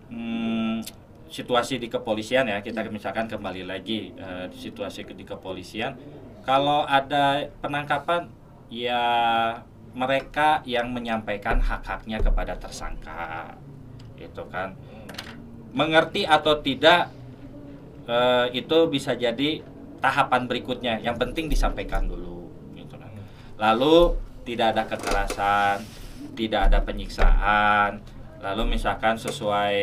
[0.09, 0.85] hmm,
[1.29, 4.13] situasi di kepolisian ya kita misalkan kembali lagi
[4.49, 5.97] di situasi di kepolisian.
[6.43, 8.33] Kalau ada penangkapan
[8.73, 9.05] ya
[9.93, 13.57] mereka yang menyampaikan hak-haknya kepada tersangka
[14.17, 14.73] itu kan.
[15.77, 17.13] Mengerti atau tidak
[18.09, 19.61] eh, itu bisa jadi
[20.01, 21.05] tahapan berikutnya.
[21.05, 23.13] Yang penting disampaikan dulu gitu kan.
[23.61, 24.17] lalu
[24.49, 25.85] tidak ada kekerasan
[26.39, 28.01] tidak ada penyiksaan
[28.39, 29.79] lalu misalkan sesuai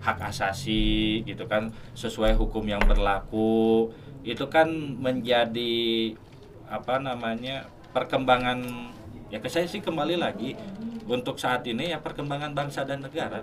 [0.00, 3.92] hak asasi gitu kan sesuai hukum yang berlaku
[4.24, 4.68] itu kan
[5.00, 6.14] menjadi
[6.70, 8.62] apa namanya perkembangan
[9.28, 10.54] ya ke saya sih kembali lagi
[11.10, 13.42] untuk saat ini ya perkembangan bangsa dan negara.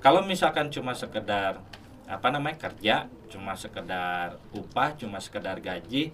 [0.00, 1.60] Kalau misalkan cuma sekedar
[2.08, 6.12] apa namanya kerja cuma sekedar upah cuma sekedar gaji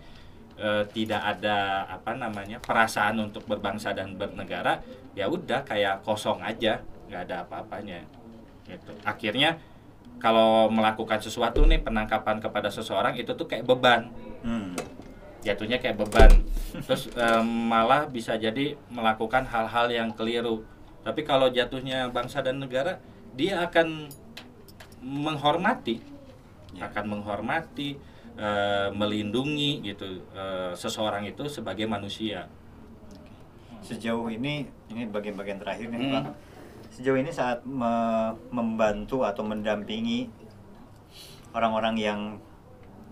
[0.55, 4.79] eh, tidak ada apa namanya perasaan untuk berbangsa dan bernegara
[5.19, 6.79] ya udah kayak kosong aja
[7.09, 8.05] nggak ada apa-apanya
[8.65, 9.57] gitu akhirnya
[10.19, 14.71] kalau melakukan sesuatu nih penangkapan kepada seseorang itu tuh kayak beban Hmm.
[15.43, 16.31] jatuhnya kayak beban
[16.85, 20.63] terus em, malah bisa jadi melakukan hal-hal yang keliru
[21.03, 23.03] tapi kalau jatuhnya bangsa dan negara
[23.35, 24.07] dia akan
[25.01, 25.99] menghormati
[26.69, 26.85] Ya.
[26.87, 27.97] akan menghormati
[28.37, 32.47] eh, melindungi gitu eh, seseorang itu sebagai manusia
[33.81, 36.15] Sejauh ini ini bagian-bagian terakhir nih Hmm.
[36.21, 36.25] Pak.
[36.91, 40.29] Sejauh ini saat me- membantu atau mendampingi
[41.55, 42.21] orang-orang yang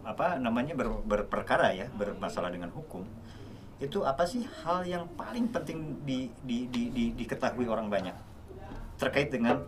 [0.07, 3.03] apa namanya ber- berperkara ya bermasalah dengan hukum
[3.77, 8.17] itu apa sih hal yang paling penting di, di, di, di- diketahui orang banyak?
[8.97, 9.61] Terkait dengan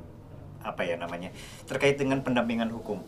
[0.65, 1.29] apa ya namanya
[1.69, 3.05] terkait dengan pendampingan hukum.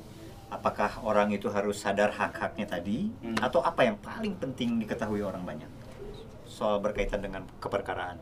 [0.50, 3.38] Apakah orang itu harus sadar hak-haknya tadi Hmm.
[3.40, 5.70] atau apa yang paling penting diketahui orang banyak?
[6.44, 8.18] Soal berkaitan dengan keperkaraan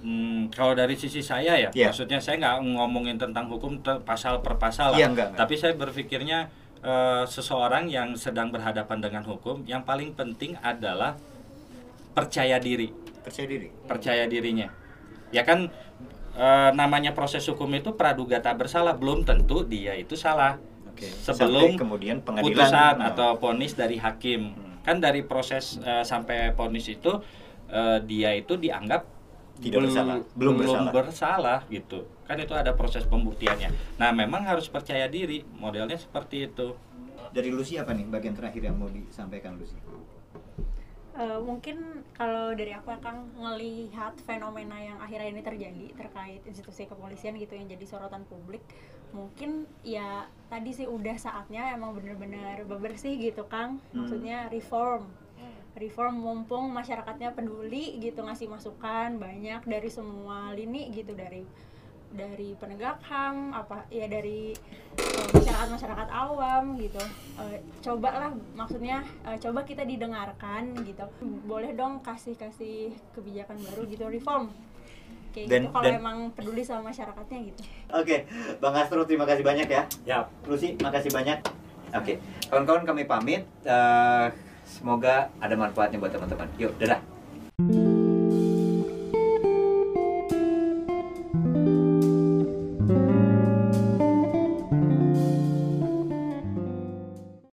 [0.00, 1.92] Hmm, kalau dari sisi saya ya, Iya.
[1.92, 4.98] maksudnya saya nggak ngomongin tentang hukum ter- pasal per pasal lah.
[4.98, 5.40] Iya, enggak, enggak.
[5.40, 6.38] Tapi saya berpikirnya
[6.80, 11.12] eh, seseorang yang sedang berhadapan dengan hukum, yang paling penting adalah
[12.10, 12.88] percaya diri,
[13.20, 14.72] percaya diri percaya dirinya.
[15.28, 15.68] Ya kan
[16.32, 20.56] eh, namanya proses hukum itu praduga tak bersalah, belum tentu dia itu salah.
[20.88, 21.04] Oke.
[21.04, 23.08] Sebelum Sampai kemudian pengadilan putusan Hmm.
[23.12, 24.56] atau ponis dari hakim.
[24.56, 24.80] Hmm.
[24.80, 27.20] Kan dari proses eh, sampai ponis itu
[28.02, 29.06] dia itu dianggap
[29.60, 30.16] Tidak bersalah.
[30.34, 30.90] Belum bersalah.
[30.90, 32.08] bersalah gitu.
[32.24, 33.68] Kan itu ada proses pembuktiannya.
[33.96, 35.44] Nah, memang harus percaya diri.
[35.54, 36.74] Modelnya seperti itu.
[37.30, 39.78] dari Lucy apa nih bagian terakhir yang mau disampaikan Lucy
[41.10, 47.36] Eh, mungkin kalau dari aku akan ngelihat fenomena yang akhirnya ini terjadi terkait institusi kepolisian
[47.36, 48.64] gitu yang jadi sorotan publik
[49.10, 54.06] mungkin ya tadi sih udah saatnya emang bener-bener bebersih gitu Kang Hmm.
[54.06, 55.12] maksudnya reform
[55.72, 61.46] reform mumpung masyarakatnya peduli gitu ngasih masukan banyak dari semua lini gitu dari
[62.10, 64.50] dari penegak ham apa ya dari
[65.30, 66.98] masyarakat masyarakat awam gitu
[67.40, 71.06] Eh, cobalah maksudnya eh, coba kita didengarkan gitu
[71.42, 74.50] boleh dong kasih kasih kebijakan baru gitu reform
[75.30, 78.26] kayak Dan- gitu kalau dan- emang peduli sama masyarakatnya gitu Oke,
[78.58, 79.82] Bang Astro terima kasih banyak ya.
[80.04, 81.42] Ya, Lucy, makasih banyak.
[81.90, 83.42] Oke, kawan-kawan kami pamit.
[83.64, 84.26] Eh,
[84.70, 86.46] Semoga ada manfaatnya buat teman-teman.
[86.54, 87.02] Yuk, dadah.